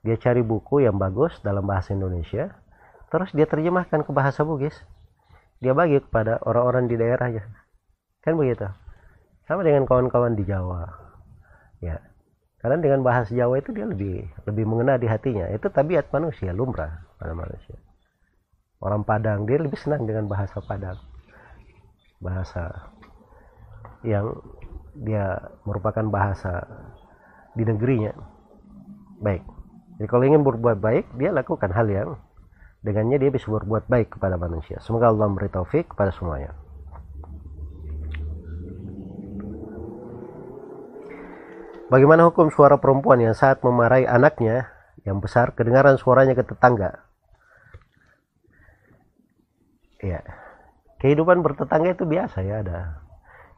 [0.02, 2.58] dia cari buku yang bagus dalam bahasa Indonesia,
[3.14, 4.74] terus dia terjemahkan ke bahasa Bugis.
[5.62, 7.46] Dia bagi kepada orang-orang di daerahnya.
[8.26, 8.66] Kan begitu.
[9.46, 10.90] Sama dengan kawan-kawan di Jawa.
[11.86, 12.02] Ya.
[12.66, 15.46] Karena dengan bahasa Jawa itu dia lebih lebih mengena di hatinya.
[15.54, 17.78] Itu tabiat manusia, lumrah pada manusia.
[18.82, 20.98] Orang Padang dia lebih senang dengan bahasa Padang.
[22.18, 22.90] Bahasa
[24.02, 24.34] yang
[24.98, 26.66] dia merupakan bahasa
[27.54, 28.18] di negerinya.
[29.22, 29.46] Baik.
[30.02, 32.18] Jadi kalau ingin berbuat baik dia lakukan hal yang
[32.82, 34.82] dengannya dia bisa berbuat baik kepada manusia.
[34.82, 36.65] Semoga Allah memberi taufik kepada semuanya
[41.86, 44.74] Bagaimana hukum suara perempuan yang saat memarahi anaknya
[45.06, 45.54] yang besar?
[45.54, 47.06] Kedengaran suaranya ke tetangga.
[50.02, 50.22] Ya
[51.06, 53.06] kehidupan bertetangga itu biasa ya ada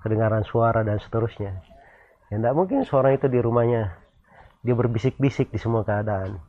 [0.03, 1.63] kedengaran suara dan seterusnya.
[2.27, 3.95] Ya tidak mungkin seorang itu di rumahnya
[4.59, 6.43] dia berbisik-bisik di semua keadaan.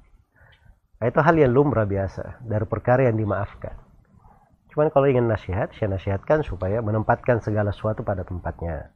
[0.99, 3.79] Nah, itu hal yang lumrah biasa dari perkara yang dimaafkan.
[4.75, 8.91] Cuman kalau ingin nasihat saya nasihatkan supaya menempatkan segala sesuatu pada tempatnya.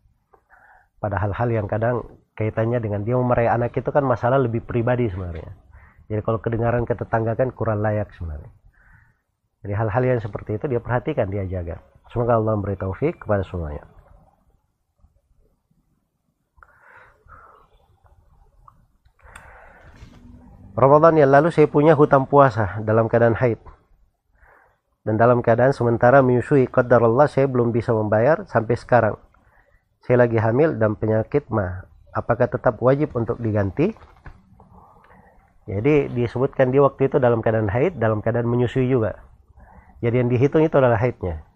[0.98, 2.02] Pada hal-hal yang kadang
[2.38, 5.52] kaitannya dengan dia memarahi anak itu kan masalah lebih pribadi sebenarnya
[6.06, 8.50] jadi kalau kedengaran ke tetangga kan kurang layak sebenarnya
[9.62, 11.78] jadi hal-hal yang seperti itu dia perhatikan, dia jaga.
[12.10, 13.86] Semoga Allah memberi taufik kepada semuanya.
[20.72, 23.60] Ramadan yang lalu saya punya hutang puasa dalam keadaan haid.
[25.06, 29.16] Dan dalam keadaan sementara menyusui qadar Allah saya belum bisa membayar sampai sekarang.
[30.02, 31.86] Saya lagi hamil dan penyakit mah.
[32.12, 33.88] Apakah tetap wajib untuk diganti?
[35.64, 39.16] Jadi disebutkan di waktu itu dalam keadaan haid, dalam keadaan menyusui juga.
[40.02, 41.46] Jadi yang dihitung itu adalah haidnya.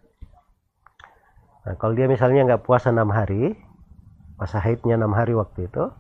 [1.67, 3.59] Nah, kalau dia misalnya nggak puasa enam hari,
[4.39, 5.91] masa haidnya enam hari waktu itu,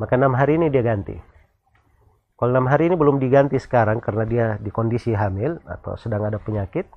[0.00, 1.14] maka enam hari ini dia ganti.
[2.40, 6.40] Kalau enam hari ini belum diganti sekarang karena dia di kondisi hamil atau sedang ada
[6.40, 6.88] penyakit,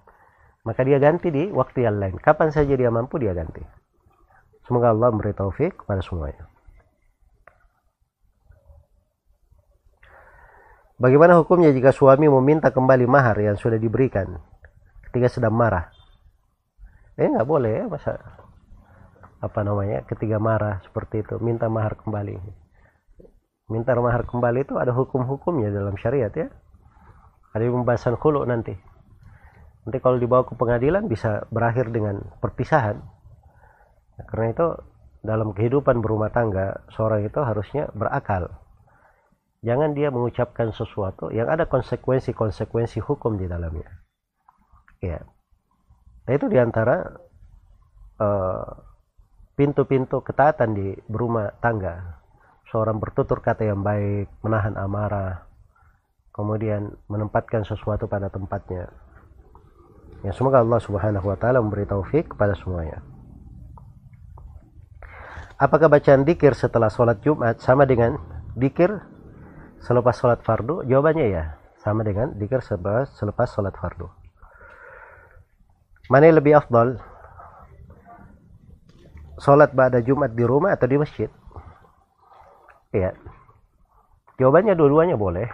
[0.64, 2.16] maka dia ganti di waktu yang lain.
[2.18, 3.62] Kapan saja dia mampu dia ganti.
[4.64, 6.47] Semoga Allah memberi taufik kepada semuanya.
[10.98, 14.38] Bagaimana hukumnya jika suami meminta kembali mahar yang sudah diberikan?
[15.08, 15.90] ketika sedang marah.
[17.18, 18.22] eh nggak boleh ya masa
[19.42, 22.38] apa namanya ketika marah seperti itu minta mahar kembali
[23.74, 26.54] minta mahar kembali itu ada hukum-hukumnya dalam syariat ya
[27.58, 28.78] ada pembahasan khulu nanti
[29.82, 33.02] nanti kalau dibawa ke pengadilan bisa berakhir dengan perpisahan
[34.22, 34.68] nah, karena itu
[35.26, 38.54] dalam kehidupan berumah tangga seorang itu harusnya berakal
[39.68, 43.92] jangan dia mengucapkan sesuatu yang ada konsekuensi-konsekuensi hukum di dalamnya
[45.04, 45.20] ya
[46.24, 47.04] nah itu di antara
[48.24, 48.88] uh,
[49.58, 52.22] pintu-pintu ketaatan di berumah tangga.
[52.70, 55.50] Seorang bertutur kata yang baik, menahan amarah,
[56.30, 58.94] kemudian menempatkan sesuatu pada tempatnya.
[60.22, 63.02] Ya, semoga Allah Subhanahu wa taala memberi taufik kepada semuanya.
[65.58, 68.22] Apakah bacaan dikir setelah sholat Jumat sama dengan
[68.54, 68.94] dikir
[69.82, 70.86] selepas sholat fardu?
[70.88, 71.44] Jawabannya ya,
[71.82, 74.10] sama dengan dikir selepas, selepas sholat fardu.
[76.08, 76.98] Mana yang lebih afdal?
[79.38, 81.30] sholat pada Jumat di rumah atau di masjid?
[82.92, 83.14] Iya.
[84.38, 85.48] Jawabannya dua-duanya boleh.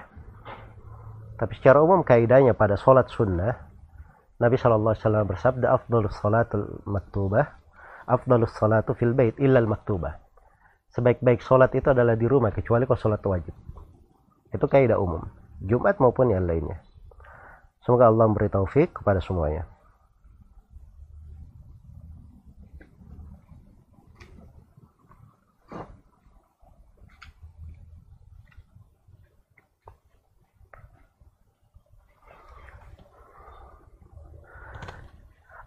[1.39, 3.71] Tapi secara umum kaidahnya pada sholat sunnah,
[4.39, 7.45] Nabi Shallallahu Alaihi Wasallam bersabda, "Afdalus salatul maktubah,
[8.07, 10.19] afdalus salatu fil bait illal maktubah."
[10.93, 13.55] Sebaik-baik sholat itu adalah di rumah kecuali kalau sholat wajib.
[14.53, 15.25] Itu kaidah umum,
[15.65, 16.77] Jumat maupun yang lainnya.
[17.81, 19.67] Semoga Allah memberi taufik kepada semuanya.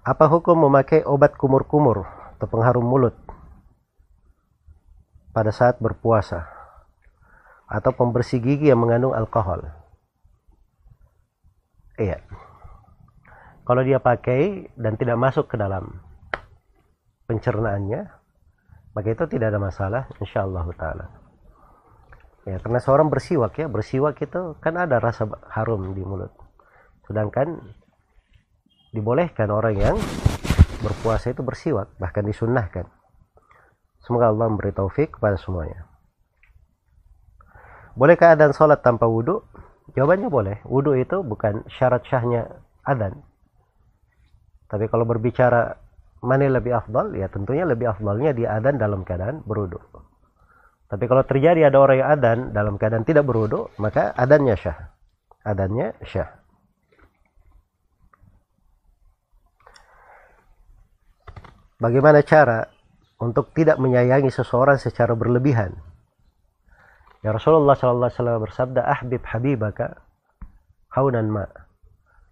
[0.07, 2.07] Apa hukum memakai obat kumur-kumur
[2.39, 3.19] atau pengharum mulut
[5.35, 6.56] pada saat berpuasa
[7.67, 9.63] atau pembersih gigi yang mengandung alkohol?
[11.99, 12.23] Iya.
[13.67, 16.03] Kalau dia pakai dan tidak masuk ke dalam
[17.27, 18.07] pencernaannya,
[18.95, 21.07] maka itu tidak ada masalah insyaallah taala.
[22.47, 26.31] Ya, karena seorang bersiwak ya, bersiwak itu kan ada rasa harum di mulut.
[27.11, 27.59] Sedangkan
[28.95, 29.97] dibolehkan orang yang
[30.81, 32.89] berpuasa itu bersiwak bahkan disunnahkan
[34.05, 35.89] semoga Allah memberi taufik kepada semuanya
[37.97, 39.43] bolehkah adan sholat tanpa wudhu
[39.97, 40.57] jawabannya boleh.
[40.69, 42.47] Wudhu itu bukan syarat syahnya
[42.87, 43.25] adan
[44.67, 45.79] tapi kalau berbicara
[46.23, 49.79] mana lebih afdal ya tentunya lebih afdalnya dia adan dalam keadaan berwudhu
[50.87, 54.95] tapi kalau terjadi ada orang yang adan dalam keadaan tidak berwudhu maka adannya syah.
[55.43, 56.31] Adannya syah.
[61.77, 62.71] Bagaimana cara
[63.21, 65.77] untuk tidak menyayangi seseorang secara berlebihan?
[67.27, 69.99] Ya Rasulullah sallallahu alaihi wasallam bersabda, "Ahbib habibaka
[70.95, 71.43] haunan ma,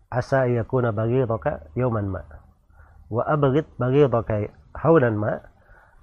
[0.06, 2.22] asa yakuna baghidaka yawman ma,
[3.10, 5.42] wa abghid baghidaka haunan ma,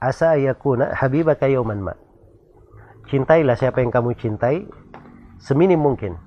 [0.03, 1.95] asa yakuna habibaka yawman ma."
[3.07, 4.67] Cintailah siapa yang kamu cintai
[5.39, 6.19] seminim mungkin.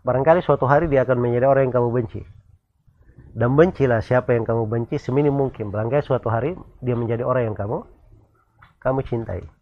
[0.00, 2.24] Barangkali suatu hari dia akan menjadi orang yang kamu benci.
[3.36, 5.68] Dan bencilah siapa yang kamu benci seminim mungkin.
[5.68, 7.84] Barangkali suatu hari dia menjadi orang yang kamu
[8.80, 9.59] kamu cintai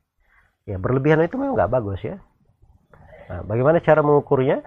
[0.69, 2.21] ya berlebihan itu memang nggak bagus ya.
[3.33, 4.61] Nah, bagaimana cara mengukurnya?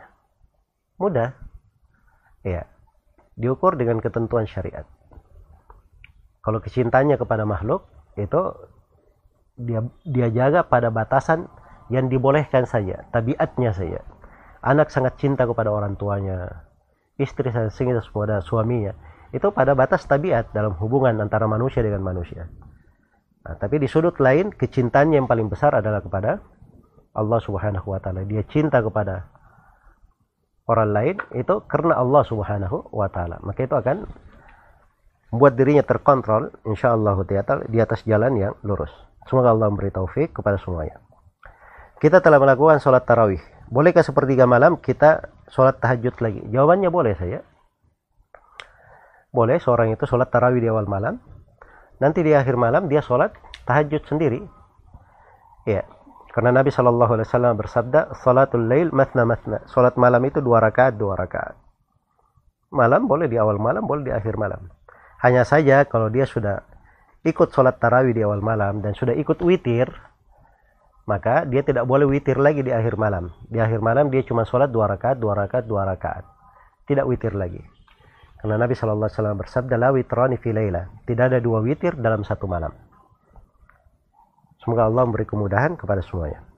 [0.97, 1.37] Mudah.
[2.41, 2.65] Ya
[3.41, 4.85] diukur dengan ketentuan syariat.
[6.45, 7.85] Kalau kecintanya kepada makhluk
[8.17, 8.53] itu
[9.57, 11.49] dia dia jaga pada batasan
[11.89, 14.01] yang dibolehkan saja tabiatnya saja.
[14.61, 16.69] Anak sangat cinta kepada orang tuanya
[17.17, 18.93] istri sehingga kepada suaminya.
[19.33, 22.51] Itu pada batas tabiat dalam hubungan antara manusia dengan manusia.
[23.41, 26.37] Nah, tapi di sudut lain kecintaannya yang paling besar adalah kepada
[27.17, 28.23] Allah Subhanahu wa taala.
[28.23, 29.27] Dia cinta kepada
[30.69, 33.41] orang lain itu karena Allah Subhanahu wa taala.
[33.41, 34.05] Maka itu akan
[35.33, 37.17] membuat dirinya terkontrol insyaallah
[37.65, 38.91] di atas jalan yang lurus.
[39.25, 41.01] Semoga Allah memberi taufik kepada semuanya.
[42.01, 43.41] Kita telah melakukan sholat tarawih.
[43.71, 46.41] Bolehkah sepertiga malam kita sholat tahajud lagi?
[46.49, 47.39] Jawabannya boleh saya.
[49.31, 51.21] Boleh seorang itu sholat tarawih di awal malam.
[52.01, 53.29] Nanti di akhir malam dia sholat
[53.69, 54.41] tahajud sendiri.
[55.69, 55.85] Ya,
[56.33, 60.97] karena Nabi Shallallahu Alaihi Wasallam bersabda, "Salatul lail matna matna." Sholat malam itu dua rakaat,
[60.97, 61.53] dua rakaat.
[62.73, 64.71] Malam boleh di awal malam, boleh di akhir malam.
[65.21, 66.65] Hanya saja kalau dia sudah
[67.21, 69.91] ikut sholat tarawih di awal malam dan sudah ikut witir,
[71.05, 73.29] maka dia tidak boleh witir lagi di akhir malam.
[73.45, 76.25] Di akhir malam dia cuma sholat dua rakaat, dua rakaat, dua rakaat.
[76.89, 77.61] Tidak witir lagi.
[78.41, 82.73] Karena Nabi Shallallahu Alaihi Wasallam bersabda, la witrani Tidak ada dua witir dalam satu malam.
[84.65, 86.51] Semoga Allah memberi kemudahan kepada semuanya.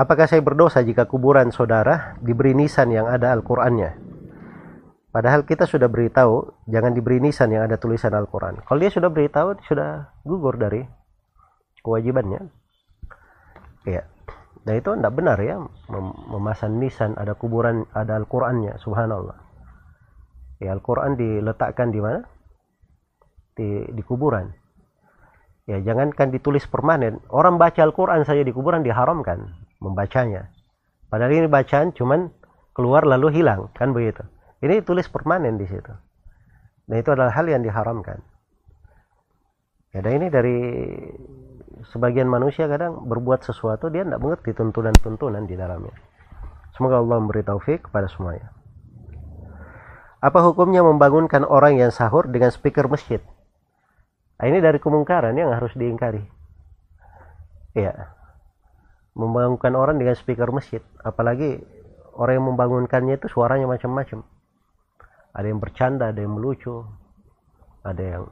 [0.00, 4.09] apakah saya berdosa jika kuburan saudara diberi nisan yang ada Al-Qur'annya?
[5.10, 8.62] Padahal kita sudah beritahu jangan diberi nisan yang ada tulisan Al-Quran.
[8.62, 10.86] Kalau dia sudah beritahu, sudah gugur dari
[11.82, 12.46] kewajibannya.
[13.90, 14.06] Ya.
[14.60, 15.56] Dan itu tidak benar ya
[15.88, 19.34] mem memasang nisan ada kuburan ada Al-Qur'annya, subhanallah.
[20.60, 22.20] Ya Al-Qur'an diletakkan di mana?
[23.56, 24.52] Di di kuburan.
[25.64, 29.48] Ya jangankan ditulis permanen, orang baca Al-Qur'an saja di kuburan diharamkan
[29.80, 30.52] membacanya.
[31.08, 32.28] Padahal ini bacaan cuman
[32.76, 34.22] keluar lalu hilang, kan begitu.
[34.60, 35.92] Ini tulis permanen di situ.
[36.84, 38.20] Dan itu adalah hal yang diharamkan.
[39.90, 40.58] Ya, dan ini dari
[41.90, 45.96] sebagian manusia kadang berbuat sesuatu dia tidak mengerti tuntunan-tuntunan di dalamnya.
[46.76, 48.54] Semoga Allah memberi taufik kepada semuanya.
[50.20, 53.24] Apa hukumnya membangunkan orang yang sahur dengan speaker masjid?
[54.36, 56.22] Nah, ini dari kemungkaran yang harus diingkari.
[57.72, 58.12] Ya,
[59.16, 61.64] membangunkan orang dengan speaker masjid, apalagi
[62.14, 64.22] orang yang membangunkannya itu suaranya macam-macam.
[65.30, 66.82] Ada yang bercanda, ada yang melucu,
[67.86, 68.24] ada yang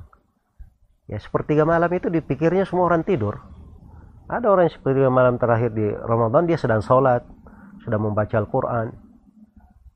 [1.09, 3.41] Ya sepertiga malam itu dipikirnya semua orang tidur.
[4.29, 7.25] Ada orang yang sepertiga malam terakhir di Ramadan dia sedang sholat,
[7.81, 8.93] sedang membaca Al-Quran.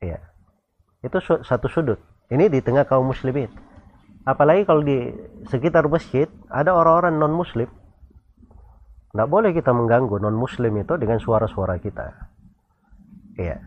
[0.01, 0.25] Ya,
[1.05, 2.01] itu satu sudut.
[2.33, 3.53] Ini di tengah kaum muslimin.
[4.25, 5.13] Apalagi kalau di
[5.53, 7.69] sekitar masjid ada orang-orang non muslim.
[9.13, 12.09] Tidak boleh kita mengganggu non muslim itu dengan suara-suara kita.
[13.37, 13.61] Iya.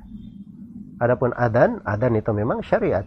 [0.98, 3.06] Adapun adan, adan itu memang syariat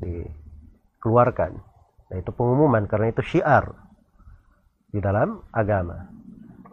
[0.00, 1.76] dikeluarkan
[2.06, 3.74] Nah, itu pengumuman karena itu syiar
[4.90, 6.06] di dalam agama.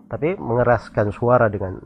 [0.05, 1.81] Tapi mengeraskan suara dengan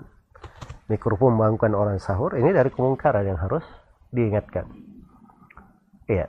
[0.91, 3.63] mikrofon membangunkan orang sahur ini dari kemungkaran yang harus
[4.11, 4.67] diingatkan.
[6.11, 6.27] Iya.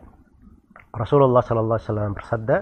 [0.94, 2.56] Rasulullah sallallahu alaihi wasallam bersabda,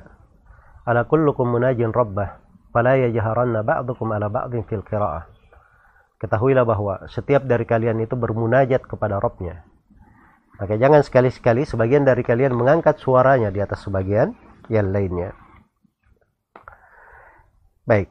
[0.88, 2.40] "Ala kullukum munajin rabbah,
[2.72, 5.28] fala yajharanna ba'dukum ala ba'din fil qira'ah."
[6.16, 9.68] Ketahuilah bahwa setiap dari kalian itu bermunajat kepada Rabbnya.
[10.56, 14.32] Maka jangan sekali-sekali sebagian dari kalian mengangkat suaranya di atas sebagian
[14.72, 15.36] yang lainnya.
[17.84, 18.08] Baik.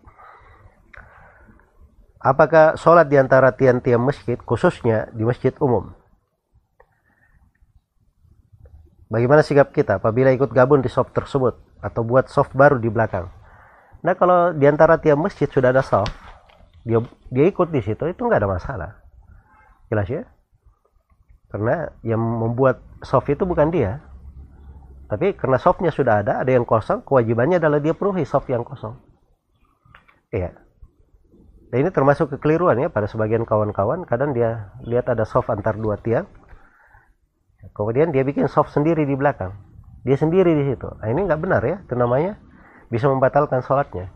[2.22, 5.94] Apakah sholat di antara tiang-tiang masjid, khususnya di masjid umum?
[9.10, 13.30] Bagaimana sikap kita apabila ikut gabung di soft tersebut atau buat soft baru di belakang?
[14.02, 16.14] Nah kalau di antara tiang masjid sudah ada soft,
[16.82, 16.98] dia
[17.30, 18.92] dia ikut di situ itu nggak ada masalah,
[19.94, 20.26] jelas ya?
[21.56, 24.04] Karena yang membuat soft itu bukan dia,
[25.08, 29.00] tapi karena softnya sudah ada, ada yang kosong, kewajibannya adalah dia penuhi soft yang kosong.
[30.36, 30.52] Iya.
[31.72, 34.04] Dan ini termasuk kekeliruan ya pada sebagian kawan-kawan.
[34.04, 36.28] Kadang dia lihat ada soft antar dua tiang.
[37.72, 39.56] Kemudian dia bikin soft sendiri di belakang.
[40.04, 40.92] Dia sendiri di situ.
[40.92, 41.80] Nah, ini nggak benar ya.
[41.88, 42.36] Itu namanya
[42.92, 44.12] bisa membatalkan sholatnya.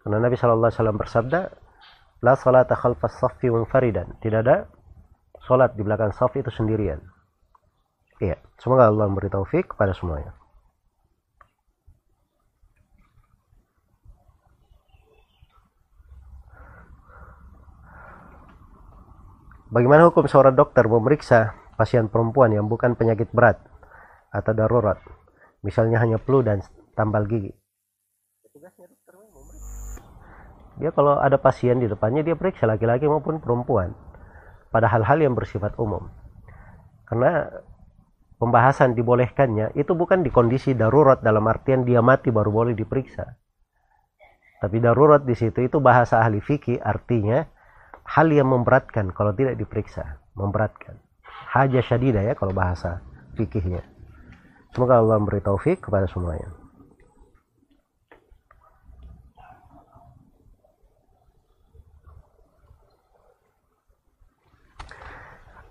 [0.00, 1.40] Karena Nabi Shallallahu Alaihi Wasallam bersabda,
[2.24, 3.20] La salata khalfas.
[3.20, 4.64] Tidak ada
[5.44, 7.04] sholat di belakang soft itu sendirian.
[8.18, 10.32] Iya, semoga Allah memberi taufik kepada semuanya.
[19.68, 23.58] Bagaimana hukum seorang dokter memeriksa pasien perempuan yang bukan penyakit berat
[24.30, 25.02] atau darurat,
[25.66, 26.62] misalnya hanya flu dan
[26.94, 27.50] tambal gigi?
[30.78, 33.98] Dia kalau ada pasien di depannya dia periksa laki-laki maupun perempuan
[34.74, 36.10] pada hal-hal yang bersifat umum.
[37.06, 37.46] Karena
[38.42, 43.38] pembahasan dibolehkannya itu bukan di kondisi darurat dalam artian dia mati baru boleh diperiksa.
[44.58, 47.46] Tapi darurat di situ itu bahasa ahli fikih artinya
[48.02, 50.98] hal yang memberatkan kalau tidak diperiksa, memberatkan.
[51.54, 52.98] Haja syadida ya kalau bahasa
[53.38, 53.86] fikihnya.
[54.74, 56.50] Semoga Allah memberi taufik kepada semuanya.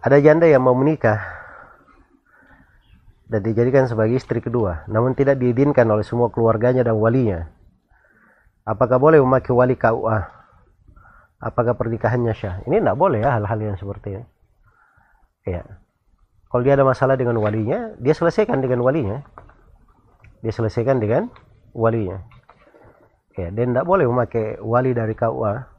[0.04, 1.24] Ada janda yang mau menikah
[3.32, 7.48] dan dijadikan sebagai istri kedua, namun tidak diizinkan oleh semua keluarganya dan walinya.
[8.68, 10.20] Apakah boleh memakai wali KUA?
[11.40, 12.60] Apakah pernikahannya syah?
[12.68, 14.28] Ini tidak boleh ya hal-hal yang seperti ini.
[15.48, 15.64] Ya.
[16.52, 19.24] Kalau dia ada masalah dengan walinya, dia selesaikan dengan walinya.
[20.44, 21.32] Dia selesaikan dengan
[21.72, 22.24] walinya.
[23.34, 25.73] Ya, dan tidak boleh memakai wali dari KUA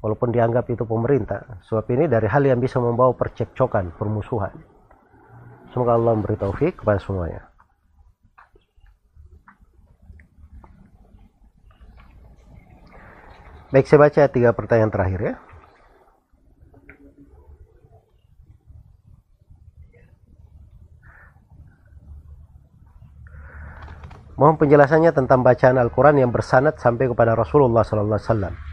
[0.00, 1.60] walaupun dianggap itu pemerintah.
[1.68, 4.52] Sebab ini dari hal yang bisa membawa percekcokan, permusuhan.
[5.70, 7.46] Semoga Allah memberi taufik kepada semuanya.
[13.70, 15.34] Baik, saya baca tiga pertanyaan terakhir ya.
[24.34, 28.69] Mohon penjelasannya tentang bacaan Al-Quran yang bersanad sampai kepada Rasulullah SAW.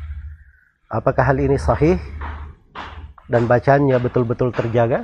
[0.88, 2.00] Apakah hal ini sahih?
[3.28, 5.04] Dan bacaannya betul-betul terjaga?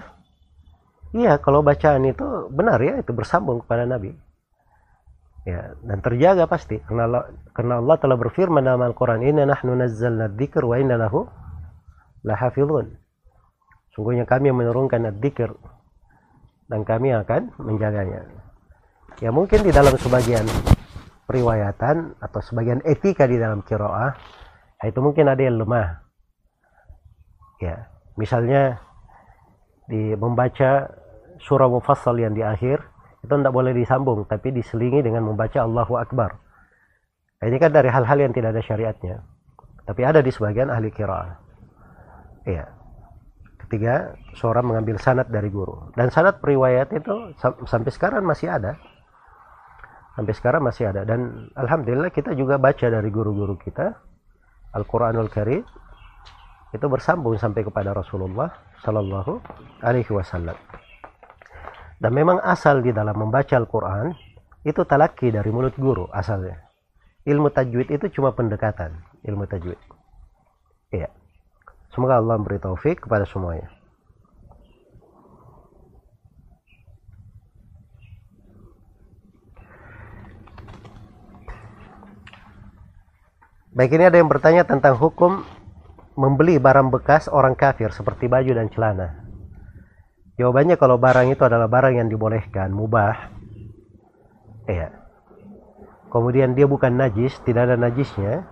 [1.11, 4.15] Iya kalau bacaan itu benar ya itu bersambung kepada Nabi.
[5.43, 6.79] Ya dan terjaga pasti.
[6.87, 11.27] Karena Allah, karena Allah telah berfirman dalam Al-Qur'an inna nahnu nazzalna dzikr wa inna lahu
[12.23, 12.95] lahafizun.
[13.91, 15.51] Sungguhnya kami menurunkan dzikir
[16.71, 18.25] dan kami akan menjaganya.
[19.21, 20.47] Ya mungkin di dalam sebagian
[21.27, 24.15] periwayatan atau sebagian etika di dalam kiroah
[24.87, 26.03] itu mungkin ada yang lemah.
[27.63, 27.87] Ya
[28.19, 28.79] misalnya
[29.89, 30.91] di membaca
[31.41, 32.79] surah mufassal yang di akhir
[33.23, 36.31] itu tidak boleh disambung tapi diselingi dengan membaca Allahu Akbar.
[37.39, 39.19] Nah, ini kan dari hal-hal yang tidak ada syariatnya.
[39.83, 41.43] Tapi ada di sebagian ahli kiraah
[42.47, 42.67] iya.
[43.59, 45.89] Ketiga seorang mengambil sanat dari guru.
[45.95, 48.77] Dan sanat periwayat itu sampai sekarang masih ada.
[50.13, 51.07] Sampai sekarang masih ada.
[51.07, 53.97] Dan alhamdulillah kita juga baca dari guru-guru kita
[54.73, 55.61] Al-Qur'anul Karim
[56.73, 58.49] itu bersambung sampai kepada Rasulullah
[58.81, 59.39] Sallallahu
[59.85, 60.57] Alaihi Wasallam.
[62.01, 64.11] Dan memang asal di dalam membaca Al-Quran
[64.65, 66.59] itu talaki dari mulut guru asalnya.
[67.23, 69.79] Ilmu tajwid itu cuma pendekatan ilmu tajwid.
[70.91, 71.09] Iya.
[71.95, 73.71] Semoga Allah memberi taufik kepada semuanya.
[83.73, 85.41] Baik ini ada yang bertanya tentang hukum
[86.13, 89.17] membeli barang bekas orang kafir seperti baju dan celana?
[90.37, 93.33] Jawabannya kalau barang itu adalah barang yang dibolehkan, mubah.
[94.69, 94.93] Iya.
[96.13, 98.45] Kemudian dia bukan najis, tidak ada najisnya,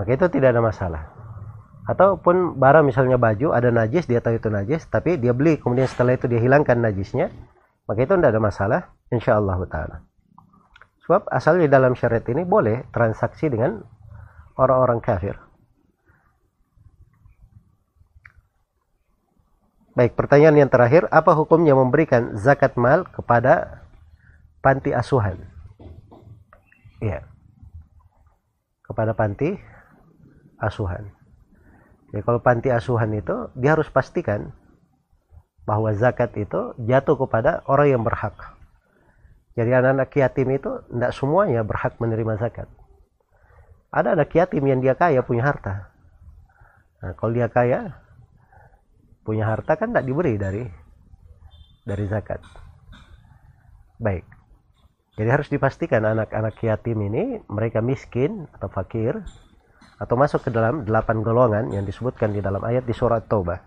[0.00, 1.12] maka itu tidak ada masalah.
[1.84, 6.16] Ataupun barang misalnya baju ada najis, dia tahu itu najis, tapi dia beli kemudian setelah
[6.16, 7.28] itu dia hilangkan najisnya,
[7.84, 8.80] maka itu tidak ada masalah,
[9.12, 10.13] insya Allah taala.
[11.04, 13.84] Sebab asal di dalam syariat ini boleh transaksi dengan
[14.56, 15.36] orang-orang kafir.
[19.94, 23.84] Baik, pertanyaan yang terakhir, apa hukumnya memberikan zakat mal kepada
[24.58, 25.38] panti asuhan?
[26.98, 27.22] Iya.
[28.82, 29.54] Kepada panti
[30.58, 31.14] asuhan.
[32.10, 34.50] Ya, kalau panti asuhan itu dia harus pastikan
[35.68, 38.53] bahwa zakat itu jatuh kepada orang yang berhak.
[39.54, 42.66] Jadi anak-anak yatim itu tidak semuanya berhak menerima zakat.
[43.94, 45.94] Ada anak yatim yang dia kaya punya harta.
[46.98, 47.94] Nah, kalau dia kaya,
[49.22, 50.66] punya harta kan tidak diberi dari
[51.86, 52.42] dari zakat.
[54.02, 54.26] Baik.
[55.14, 59.14] Jadi harus dipastikan anak-anak yatim ini mereka miskin atau fakir
[60.02, 63.62] atau masuk ke dalam delapan golongan yang disebutkan di dalam ayat di surat Taubah.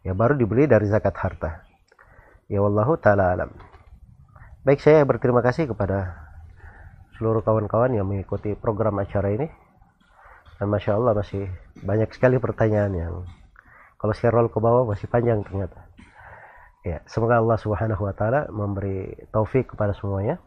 [0.00, 1.60] Ya baru diberi dari zakat harta.
[2.48, 3.52] Ya wallahu taala alam.
[4.60, 6.28] Baik saya berterima kasih kepada
[7.16, 9.48] seluruh kawan-kawan yang mengikuti program acara ini.
[10.60, 11.48] Dan Masya Allah masih
[11.80, 13.14] banyak sekali pertanyaan yang
[13.96, 15.88] kalau scroll ke bawah masih panjang ternyata
[16.80, 20.40] ya semoga Allah Subhanahu wa taala memberi taufik kepada semuanya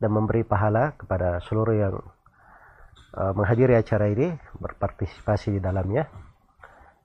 [0.00, 1.94] dan memberi pahala kepada seluruh yang
[3.12, 6.08] uh, menghadiri acara ini berpartisipasi di dalamnya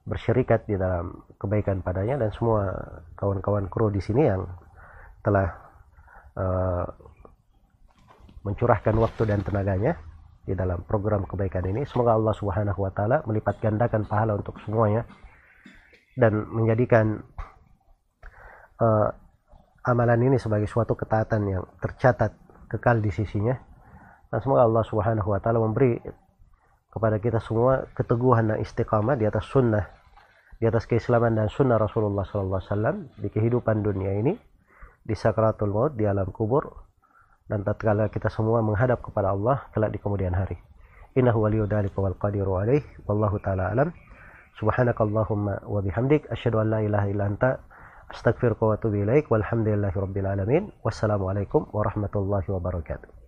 [0.08, 2.72] bersyirikat di dalam kebaikan padanya dan semua
[3.14, 4.48] kawan-kawan kru di sini yang
[5.22, 5.61] telah
[6.36, 6.86] uh,
[8.42, 9.98] mencurahkan waktu dan tenaganya
[10.42, 11.86] di dalam program kebaikan ini.
[11.86, 15.06] Semoga Allah Subhanahu wa taala melipat gandakan pahala untuk semuanya
[16.18, 17.22] dan menjadikan
[18.82, 19.08] uh,
[19.86, 22.34] amalan ini sebagai suatu ketaatan yang tercatat
[22.66, 23.54] kekal di sisinya.
[24.32, 26.02] Dan semoga Allah Subhanahu wa taala memberi
[26.92, 30.02] kepada kita semua keteguhan dan istiqamah di atas sunnah
[30.62, 34.38] di atas keislaman dan sunnah Rasulullah SAW di kehidupan dunia ini
[35.02, 36.70] di sakratul maut di alam kubur
[37.50, 40.56] dan tatkala kita semua menghadap kepada Allah kelak di kemudian hari.
[41.18, 43.92] Innahu waliyyu dzalika wal qadiru alaih wallahu taala alam.
[44.56, 47.60] Subhanakallahumma wa bihamdik asyhadu an la ilaha illa anta
[48.08, 50.62] astaghfiruka wa atubu ilaik walhamdulillahi rabbil alamin.
[50.80, 53.21] Wassalamualaikum warahmatullahi wabarakatuh